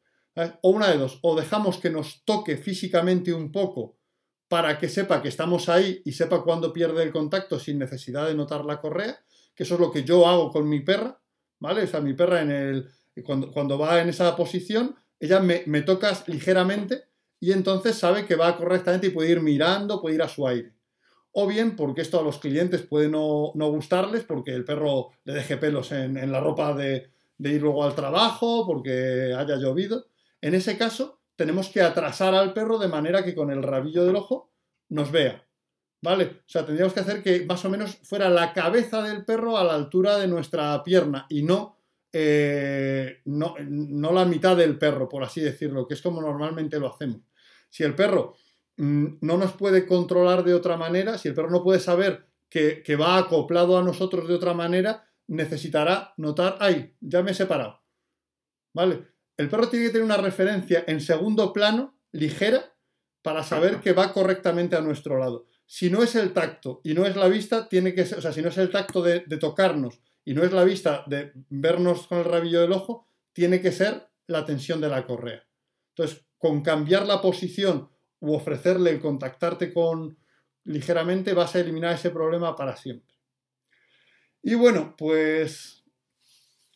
O 0.61 0.69
una 0.69 0.91
de 0.91 0.99
dos, 0.99 1.17
o 1.23 1.35
dejamos 1.35 1.79
que 1.79 1.89
nos 1.89 2.23
toque 2.25 2.55
físicamente 2.55 3.33
un 3.33 3.51
poco 3.51 3.97
para 4.47 4.77
que 4.77 4.89
sepa 4.89 5.23
que 5.23 5.27
estamos 5.27 5.69
ahí 5.69 6.03
y 6.05 6.11
sepa 6.11 6.43
cuándo 6.43 6.71
pierde 6.71 7.01
el 7.01 7.11
contacto 7.11 7.57
sin 7.57 7.79
necesidad 7.79 8.27
de 8.27 8.35
notar 8.35 8.63
la 8.63 8.79
correa, 8.79 9.25
que 9.55 9.63
eso 9.63 9.73
es 9.73 9.79
lo 9.79 9.91
que 9.91 10.03
yo 10.03 10.27
hago 10.27 10.51
con 10.51 10.69
mi 10.69 10.81
perra, 10.81 11.19
¿vale? 11.57 11.81
O 11.81 11.87
sea, 11.87 11.99
mi 11.99 12.13
perra 12.13 12.43
en 12.43 12.51
el, 12.51 12.91
cuando, 13.25 13.51
cuando 13.51 13.79
va 13.79 14.01
en 14.01 14.09
esa 14.09 14.35
posición, 14.35 14.95
ella 15.19 15.39
me, 15.39 15.63
me 15.65 15.81
toca 15.81 16.15
ligeramente 16.27 17.05
y 17.39 17.53
entonces 17.53 17.97
sabe 17.97 18.27
que 18.27 18.35
va 18.35 18.55
correctamente 18.55 19.07
y 19.07 19.09
puede 19.09 19.31
ir 19.31 19.41
mirando, 19.41 19.99
puede 19.99 20.13
ir 20.13 20.21
a 20.21 20.29
su 20.29 20.47
aire. 20.47 20.75
O 21.31 21.47
bien 21.47 21.75
porque 21.75 22.01
esto 22.01 22.19
a 22.19 22.23
los 22.23 22.39
clientes 22.39 22.81
puede 22.81 23.09
no, 23.09 23.51
no 23.55 23.69
gustarles, 23.69 24.23
porque 24.23 24.51
el 24.51 24.65
perro 24.65 25.09
le 25.23 25.33
deje 25.33 25.57
pelos 25.57 25.91
en, 25.91 26.31
la 26.31 26.39
ropa 26.39 26.73
de, 26.73 27.11
de 27.37 27.53
ir 27.53 27.61
luego 27.61 27.83
al 27.83 27.95
trabajo, 27.95 28.65
porque 28.65 29.33
haya 29.37 29.55
llovido. 29.57 30.07
En 30.41 30.55
ese 30.55 30.77
caso, 30.77 31.19
tenemos 31.35 31.69
que 31.69 31.81
atrasar 31.81 32.33
al 32.33 32.53
perro 32.53 32.79
de 32.79 32.87
manera 32.87 33.23
que 33.23 33.35
con 33.35 33.51
el 33.51 33.63
rabillo 33.63 34.05
del 34.05 34.15
ojo 34.15 34.51
nos 34.89 35.11
vea. 35.11 35.45
¿Vale? 36.01 36.25
O 36.25 36.49
sea, 36.49 36.65
tendríamos 36.65 36.93
que 36.93 37.01
hacer 37.01 37.21
que 37.21 37.45
más 37.45 37.63
o 37.65 37.69
menos 37.69 37.97
fuera 38.03 38.29
la 38.29 38.53
cabeza 38.53 39.01
del 39.01 39.25
perro 39.25 39.57
a 39.57 39.63
la 39.63 39.75
altura 39.75 40.17
de 40.17 40.27
nuestra 40.27 40.81
pierna 40.83 41.25
y 41.29 41.43
no, 41.43 41.77
eh, 42.13 43.21
no, 43.25 43.55
no, 43.59 44.11
la 44.13 44.25
mitad 44.25 44.55
del 44.55 44.77
perro, 44.77 45.09
por 45.09 45.23
así 45.23 45.41
decirlo, 45.41 45.87
que 45.87 45.95
es 45.95 46.01
como 46.01 46.21
normalmente 46.21 46.79
lo 46.79 46.87
hacemos. 46.87 47.21
Si 47.69 47.83
el 47.83 47.95
perro 47.95 48.35
no 48.79 49.37
nos 49.37 49.53
puede 49.53 49.85
controlar 49.85 50.43
de 50.43 50.53
otra 50.53 50.77
manera, 50.77 51.17
si 51.17 51.27
el 51.27 51.35
perro 51.35 51.51
no 51.51 51.63
puede 51.63 51.79
saber 51.79 52.25
que, 52.49 52.81
que 52.83 52.95
va 52.95 53.17
acoplado 53.17 53.77
a 53.77 53.83
nosotros 53.83 54.27
de 54.27 54.33
otra 54.33 54.53
manera, 54.53 55.07
necesitará 55.27 56.13
notar, 56.17 56.57
ay, 56.59 56.95
ya 56.99 57.21
me 57.21 57.31
he 57.31 57.33
separado. 57.33 57.81
¿Vale? 58.73 59.07
El 59.37 59.49
perro 59.49 59.69
tiene 59.69 59.85
que 59.85 59.91
tener 59.91 60.05
una 60.05 60.17
referencia 60.17 60.83
en 60.87 61.01
segundo 61.01 61.53
plano, 61.53 61.97
ligera, 62.11 62.73
para 63.21 63.43
saber 63.43 63.79
que 63.81 63.93
va 63.93 64.13
correctamente 64.13 64.75
a 64.75 64.81
nuestro 64.81 65.17
lado. 65.17 65.47
Si 65.65 65.89
no 65.89 66.01
es 66.03 66.15
el 66.15 66.33
tacto 66.33 66.81
y 66.83 66.93
no 66.93 67.05
es 67.05 67.15
la 67.15 67.27
vista, 67.27 67.69
tiene 67.69 67.93
que 67.93 68.05
ser, 68.05 68.17
o 68.17 68.21
sea, 68.21 68.33
si 68.33 68.41
no 68.41 68.49
es 68.49 68.57
el 68.57 68.71
tacto 68.71 69.01
de, 69.01 69.21
tocarnos 69.39 70.01
y 70.25 70.33
no 70.33 70.43
es 70.43 70.51
la 70.51 70.63
vista 70.63 71.03
de 71.07 71.31
vernos 71.49 72.07
con 72.07 72.19
el 72.19 72.25
rabillo 72.25 72.61
del 72.61 72.71
ojo, 72.71 73.07
tiene 73.33 73.61
que 73.61 73.71
ser 73.71 74.09
la 74.27 74.45
tensión 74.45 74.81
de 74.81 74.89
la 74.89 75.05
correa. 75.05 75.43
Entonces, 75.95 76.25
con 76.37 76.61
cambiar 76.61 77.05
la 77.05 77.21
posición 77.21 77.89
u 78.19 78.33
ofrecerle 78.33 78.91
el 78.91 78.99
contactarte 78.99 79.73
con 79.73 80.17
ligeramente, 80.65 81.33
vas 81.33 81.55
a 81.55 81.59
eliminar 81.59 81.95
ese 81.95 82.09
problema 82.09 82.55
para 82.55 82.75
siempre. 82.75 83.15
Y 84.41 84.55
bueno, 84.55 84.95
pues 84.97 85.83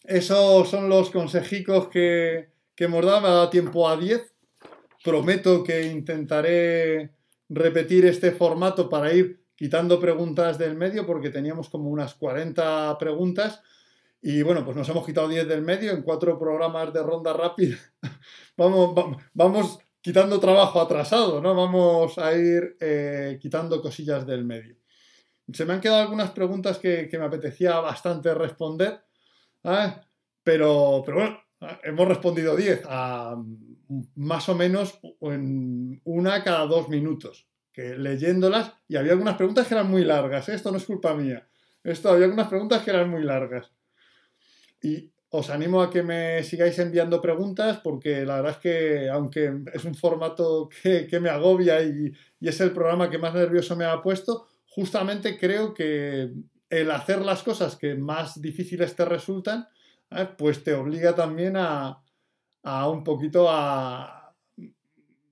esos 0.04 0.70
son 0.70 0.90
los 0.90 1.10
consejicos 1.12 1.88
que, 1.90 2.50
que 2.76 2.86
hemos 2.86 3.06
dado, 3.06 3.22
me 3.22 3.28
ha 3.28 3.32
dado 3.32 3.50
tiempo 3.50 3.88
a 3.88 3.98
10. 3.98 4.34
Prometo 5.04 5.64
que 5.64 5.84
intentaré 5.84 7.12
repetir 7.50 8.06
este 8.06 8.32
formato 8.32 8.90
para 8.90 9.14
ir 9.14 9.44
quitando 9.56 10.00
preguntas 10.00 10.58
del 10.58 10.76
medio, 10.76 11.06
porque 11.06 11.30
teníamos 11.30 11.70
como 11.70 11.90
unas 11.90 12.16
40 12.16 12.98
preguntas. 12.98 13.62
Y 14.22 14.42
bueno, 14.42 14.64
pues 14.64 14.76
nos 14.76 14.88
hemos 14.90 15.06
quitado 15.06 15.28
10 15.28 15.48
del 15.48 15.62
medio 15.62 15.92
en 15.92 16.02
cuatro 16.02 16.40
programas 16.40 16.94
de 16.94 17.04
ronda 17.04 17.34
rápida. 17.34 17.78
vamos, 18.58 19.18
vamos 19.34 19.80
quitando 20.04 20.38
trabajo 20.38 20.82
atrasado, 20.82 21.42
¿no? 21.42 21.56
Vamos 21.56 22.18
a 22.18 22.34
ir 22.34 22.76
eh, 22.82 23.40
quitando 23.42 23.82
cosillas 23.82 24.28
del 24.28 24.44
medio. 24.44 24.76
Se 25.52 25.66
me 25.66 25.74
han 25.74 25.80
quedado 25.80 26.02
algunas 26.02 26.32
preguntas 26.32 26.78
que, 26.78 27.10
me 27.14 27.26
apetecía 27.26 27.80
bastante 27.80 28.34
responder, 28.34 29.02
pero, 30.44 31.04
pero 31.06 31.18
bueno, 31.18 31.40
hemos 31.84 32.08
respondido 32.08 32.54
10 32.54 32.82
a 32.86 33.42
más 34.16 34.50
o 34.50 34.56
menos 34.56 35.00
en 35.22 36.02
una 36.04 36.44
cada 36.44 36.66
dos 36.66 36.90
minutos, 36.90 37.48
que 37.72 37.98
leyéndolas, 37.98 38.74
y 38.90 38.98
había 38.98 39.14
algunas 39.14 39.38
preguntas 39.38 39.68
que 39.68 39.74
eran 39.74 39.90
muy 39.90 40.04
largas, 40.04 40.50
¿eh? 40.50 40.56
esto 40.56 40.70
no 40.70 40.78
es 40.78 40.86
culpa 40.86 41.14
mía, 41.14 41.48
esto 41.82 42.10
había 42.10 42.26
algunas 42.26 42.50
preguntas 42.50 42.84
que 42.84 42.92
eran 42.92 43.10
muy 43.10 43.24
largas. 43.24 43.72
Y 44.82 45.13
os 45.36 45.50
animo 45.50 45.82
a 45.82 45.90
que 45.90 46.04
me 46.04 46.44
sigáis 46.44 46.78
enviando 46.78 47.20
preguntas 47.20 47.80
porque 47.84 48.24
la 48.24 48.36
verdad 48.36 48.52
es 48.52 48.58
que 48.60 49.10
aunque 49.10 49.52
es 49.74 49.84
un 49.84 49.96
formato 49.96 50.70
que, 50.84 51.20
me 51.20 51.30
agobia 51.30 51.82
y, 51.82 52.14
y, 52.40 52.48
es 52.48 52.62
el 52.62 52.72
programa 52.72 53.10
que 53.10 53.18
más 53.18 53.34
nervioso 53.34 53.76
me 53.76 53.86
ha 53.86 54.00
puesto, 54.00 54.46
justamente 54.68 55.40
creo 55.40 55.74
que 55.74 56.32
el 56.70 56.92
hacer 56.92 57.22
las 57.22 57.42
cosas 57.42 57.76
que 57.76 57.96
más 57.96 58.42
difíciles 58.42 58.96
te 58.96 59.06
resultan, 59.06 59.68
¿eh? 60.12 60.28
pues 60.38 60.64
te 60.64 60.76
obliga 60.76 61.16
también 61.16 61.56
a, 61.58 62.04
un 62.88 63.04
poquito 63.04 63.50
a, 63.50 64.36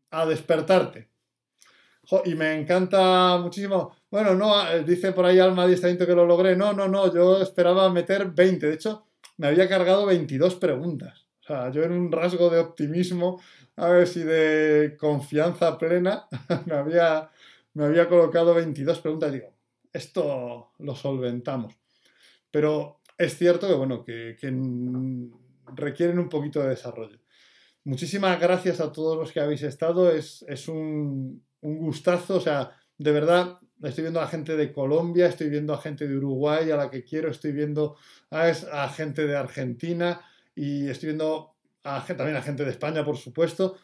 a 0.09 0.25
despertarte. 0.25 1.09
y 2.25 2.33
me 2.33 2.59
encanta 2.59 3.37
muchísimo. 3.37 3.95
Bueno, 4.09 4.33
no, 4.33 4.67
eh, 4.67 4.83
dice 4.83 5.11
por 5.11 5.25
ahí 5.25 5.37
Alma 5.37 5.67
Diestramiento 5.67 6.07
que 6.07 6.15
lo 6.15 6.25
logré. 6.25 6.55
No, 6.55 6.73
no, 6.73 6.87
no, 6.87 7.13
yo 7.13 7.39
esperaba 7.39 7.87
meter 7.91 8.31
20. 8.31 8.67
De 8.67 8.73
hecho, 8.73 9.05
me 9.41 9.47
había 9.47 9.67
cargado 9.67 10.06
22 10.06 10.54
preguntas. 10.58 11.25
O 11.41 11.43
sea, 11.47 11.71
yo 11.71 11.82
en 11.82 11.93
un 11.93 12.12
rasgo 12.12 12.51
de 12.51 12.60
optimismo, 12.60 13.41
a 13.75 13.88
ver 13.88 14.08
si 14.08 14.19
de 14.19 14.95
confianza 14.99 15.80
plena, 15.80 16.27
me 16.67 16.75
había, 16.75 17.32
me 17.73 17.86
había 17.86 18.08
colocado 18.08 18.54
22 18.54 18.99
preguntas. 18.99 19.34
Digo, 19.34 19.51
esto 19.91 20.73
lo 20.77 20.95
solventamos. 20.95 21.73
Pero 22.51 22.99
es 23.17 23.36
cierto 23.36 23.67
que, 23.67 23.73
bueno, 23.73 24.04
que, 24.06 24.38
requieren 25.73 26.19
un 26.19 26.30
poquito 26.30 26.62
de 26.62 26.69
desarrollo. 26.69 27.17
Muchísimas 27.84 28.39
gracias 28.39 28.80
a 28.80 28.91
todos 28.91 29.17
los 29.17 29.32
que 29.32 29.39
habéis 29.39 29.63
estado. 29.63 30.12
Es, 30.12 30.67
un, 30.67 31.43
gustazo. 31.63 32.36
O 32.36 32.41
sea, 32.41 32.77
de 32.95 33.12
verdad, 33.12 33.58
estoy 33.84 34.04
viendo 34.04 34.22
a 34.22 34.28
gente 34.28 34.56
de 34.56 34.72
Colombia, 34.72 35.28
estoy 35.28 35.50
viendo 35.50 35.74
a 35.74 35.82
gente 35.82 36.08
de 36.08 36.15
Uruguay, 36.15 36.70
a 36.72 36.78
la 36.78 36.89
que 36.89 37.04
quiero, 37.04 37.30
estoy 37.30 37.52
viendo 37.52 37.98
a, 38.30 38.89
gente 38.89 39.26
de 39.26 39.36
Argentina 39.36 40.22
y 40.56 40.89
estoy 40.89 41.08
viendo 41.08 41.56
a, 41.84 42.06
también 42.06 42.38
a 42.38 42.41
gente 42.41 42.63
de 42.63 42.72
España, 42.72 43.04
por 43.04 43.17
supuesto. 43.17 43.78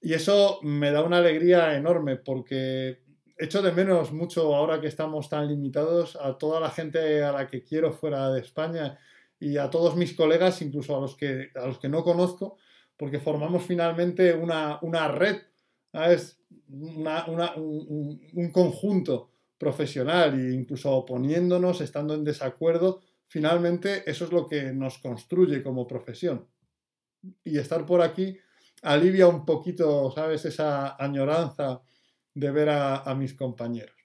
Y 0.00 0.12
eso 0.12 0.58
me 0.62 0.90
da 0.90 1.02
una 1.02 1.18
alegría 1.18 1.76
enorme 1.76 2.16
porque 2.16 3.02
echo 3.38 3.62
de 3.62 3.72
menos 3.72 4.12
mucho 4.12 4.54
ahora 4.54 4.80
que 4.80 4.86
estamos 4.86 5.28
tan 5.28 5.48
limitados 5.48 6.16
a 6.16 6.36
toda 6.38 6.60
la 6.60 6.70
gente 6.70 7.22
a 7.22 7.32
la 7.32 7.46
que 7.46 7.62
quiero 7.62 7.92
fuera 7.92 8.30
de 8.30 8.40
España 8.40 8.98
y 9.40 9.56
a 9.56 9.70
todos 9.70 9.96
mis 9.96 10.14
colegas, 10.14 10.62
incluso 10.62 10.96
a 10.96 11.00
los 11.00 11.16
que, 11.16 11.50
a 11.54 11.66
los 11.66 11.78
que 11.78 11.88
no 11.88 12.02
conozco, 12.02 12.56
porque 12.96 13.18
formamos 13.18 13.64
finalmente 13.64 14.34
una, 14.34 15.08
red, 15.08 15.36
es 15.92 16.38
un, 16.68 18.50
conjunto 18.52 19.33
profesional 19.64 20.28
e 20.34 20.52
incluso 20.52 20.92
oponiéndonos, 20.92 21.80
estando 21.80 22.12
en 22.14 22.24
desacuerdo, 22.24 23.00
finalmente 23.24 24.08
eso 24.10 24.26
es 24.26 24.32
lo 24.32 24.46
que 24.46 24.72
nos 24.72 24.98
construye 24.98 25.62
como 25.62 25.86
profesión. 25.86 26.46
Y 27.42 27.58
estar 27.58 27.86
por 27.86 28.02
aquí 28.02 28.38
alivia 28.82 29.26
un 29.26 29.44
poquito, 29.44 30.12
¿sabes? 30.14 30.44
Esa 30.44 31.02
añoranza 31.02 31.80
de 32.34 32.50
ver 32.50 32.68
a, 32.68 33.14
mis 33.14 33.32
compañeros. 33.34 33.96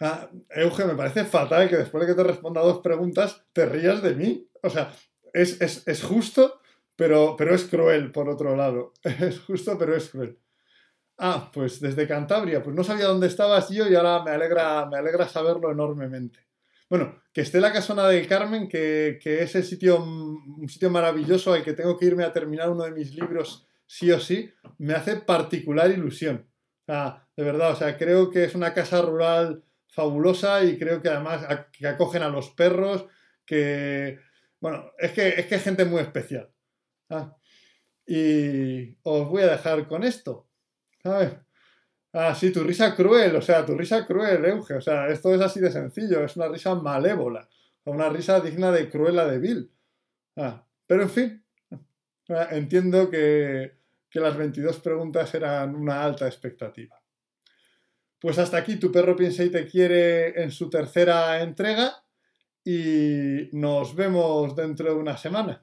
Ah, 0.00 0.30
Euge, 0.50 0.84
me 0.84 0.94
parece 0.94 1.24
fatal 1.24 1.68
que 1.68 1.76
después 1.76 2.00
de 2.02 2.12
que 2.12 2.16
te 2.16 2.26
responda 2.26 2.60
dos 2.60 2.80
preguntas 2.80 3.44
te 3.52 3.66
rías 3.66 4.02
de 4.02 4.14
mí. 4.14 4.48
O 4.62 4.70
sea, 4.70 4.92
es, 5.32 6.02
justo, 6.02 6.60
pero, 6.96 7.36
pero 7.36 7.54
es 7.54 7.64
cruel, 7.64 8.10
por 8.10 8.28
otro 8.28 8.56
lado. 8.56 8.92
Es 9.04 9.40
justo, 9.40 9.76
pero 9.78 9.94
es 9.94 10.08
cruel. 10.10 10.38
Ah, 11.18 11.50
pues 11.52 11.80
desde 11.80 12.06
Cantabria, 12.06 12.62
pues 12.62 12.74
no 12.76 12.84
sabía 12.84 13.06
dónde 13.06 13.26
estabas 13.26 13.68
yo 13.70 13.88
y 13.88 13.94
ahora 13.94 14.22
me 14.22 14.30
alegra, 14.30 14.86
me 14.86 14.98
alegra 14.98 15.28
saberlo 15.28 15.70
enormemente. 15.70 16.46
Bueno, 16.88 17.22
que 17.32 17.40
esté 17.42 17.60
la 17.60 17.72
casona 17.72 18.06
del 18.08 18.26
Carmen, 18.26 18.68
que, 18.68 19.18
que 19.20 19.42
es 19.42 19.54
el 19.56 19.64
sitio, 19.64 20.02
un 20.02 20.68
sitio 20.68 20.90
maravilloso 20.90 21.52
al 21.52 21.64
que 21.64 21.74
tengo 21.74 21.98
que 21.98 22.06
irme 22.06 22.24
a 22.24 22.32
terminar 22.32 22.70
uno 22.70 22.84
de 22.84 22.92
mis 22.92 23.14
libros 23.14 23.68
sí 23.88 24.12
o 24.12 24.20
sí, 24.20 24.52
me 24.78 24.94
hace 24.94 25.16
particular 25.16 25.90
ilusión. 25.90 26.46
de 26.86 27.44
verdad, 27.44 27.72
o 27.72 27.76
sea, 27.76 27.96
creo 27.96 28.30
que 28.30 28.44
es 28.44 28.54
una 28.54 28.72
casa 28.72 29.02
rural 29.02 29.64
fabulosa 29.88 30.62
y 30.62 30.78
creo 30.78 31.00
que 31.00 31.08
además 31.08 31.66
que 31.72 31.88
acogen 31.88 32.22
a 32.22 32.28
los 32.28 32.50
perros, 32.50 33.06
que, 33.44 34.20
bueno, 34.60 34.92
es 34.98 35.12
que 35.12 35.28
es, 35.28 35.46
que 35.46 35.58
gente 35.58 35.84
muy 35.84 36.02
especial. 36.02 36.52
Y 38.06 38.96
os 39.02 39.28
voy 39.28 39.42
a 39.42 39.50
dejar 39.50 39.88
con 39.88 40.04
esto. 40.04 40.47
Ah, 42.12 42.34
sí, 42.34 42.50
tu 42.52 42.64
risa 42.64 42.94
cruel, 42.94 43.36
o 43.36 43.42
sea, 43.42 43.64
tu 43.64 43.76
risa 43.76 44.06
cruel, 44.06 44.44
Euge. 44.44 44.74
O 44.74 44.80
sea, 44.80 45.08
esto 45.08 45.34
es 45.34 45.40
así 45.40 45.60
de 45.60 45.70
sencillo, 45.70 46.24
es 46.24 46.36
una 46.36 46.48
risa 46.48 46.74
malévola, 46.74 47.48
una 47.84 48.08
risa 48.08 48.40
digna 48.40 48.72
de 48.72 48.88
cruela 48.88 49.26
de 49.26 49.38
Bill. 49.38 49.70
Ah, 50.36 50.64
pero 50.86 51.02
en 51.02 51.10
fin, 51.10 51.44
entiendo 52.50 53.10
que, 53.10 53.78
que 54.10 54.20
las 54.20 54.36
22 54.36 54.80
preguntas 54.80 55.34
eran 55.34 55.74
una 55.74 56.02
alta 56.02 56.26
expectativa. 56.26 57.00
Pues 58.20 58.38
hasta 58.38 58.56
aquí, 58.56 58.76
tu 58.76 58.90
perro 58.90 59.14
piensa 59.14 59.44
y 59.44 59.50
te 59.50 59.66
quiere 59.66 60.42
en 60.42 60.50
su 60.50 60.68
tercera 60.68 61.40
entrega 61.40 62.04
y 62.64 63.48
nos 63.52 63.94
vemos 63.94 64.56
dentro 64.56 64.86
de 64.86 64.96
una 64.96 65.16
semana. 65.16 65.62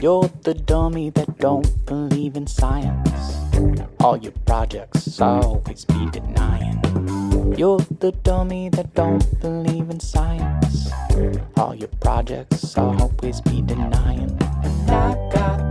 You're 0.00 0.30
the 0.44 0.54
dummy 0.54 1.10
that 1.10 1.38
don't 1.38 1.84
believe 1.84 2.36
in 2.36 2.46
science. 2.46 3.36
All 3.98 4.16
your 4.16 4.32
projects 4.46 5.20
always 5.20 5.84
be 5.84 6.08
denying. 6.12 6.80
You're 7.58 7.80
the 7.98 8.12
dummy 8.22 8.68
that 8.68 8.94
don't 8.94 9.40
believe 9.40 9.90
in 9.90 9.98
science. 9.98 10.88
All 11.56 11.74
your 11.74 11.88
projects 12.00 12.78
always 12.78 13.40
be 13.40 13.60
denying. 13.62 14.38
And 14.62 14.90
I 14.90 15.14
got 15.32 15.67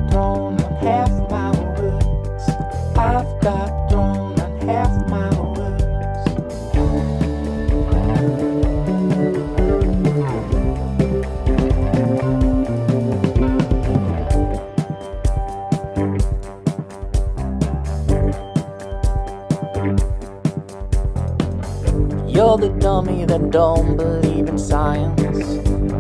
don't 23.58 23.98
believe 23.98 24.48
in 24.48 24.56
science. 24.56 25.42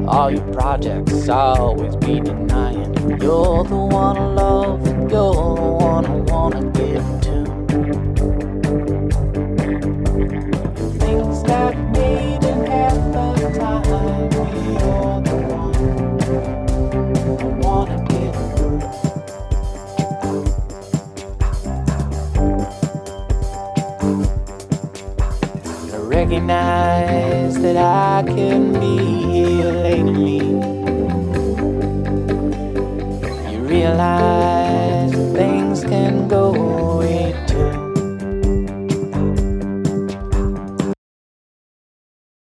All 0.08 0.30
your 0.30 0.45
projects 0.53 1.28
always 1.28 1.95
be 1.95 2.20
denying. 2.20 2.93
You're 3.20 3.64
the 3.64 3.76
one 3.76 4.16
I 4.16 4.28
love, 4.28 4.86
you're 4.86 5.34
the 5.34 5.62
one 5.89 6.05
I 6.05 6.18
wanna 6.32 6.62
give 6.70 7.22
to. 7.22 7.27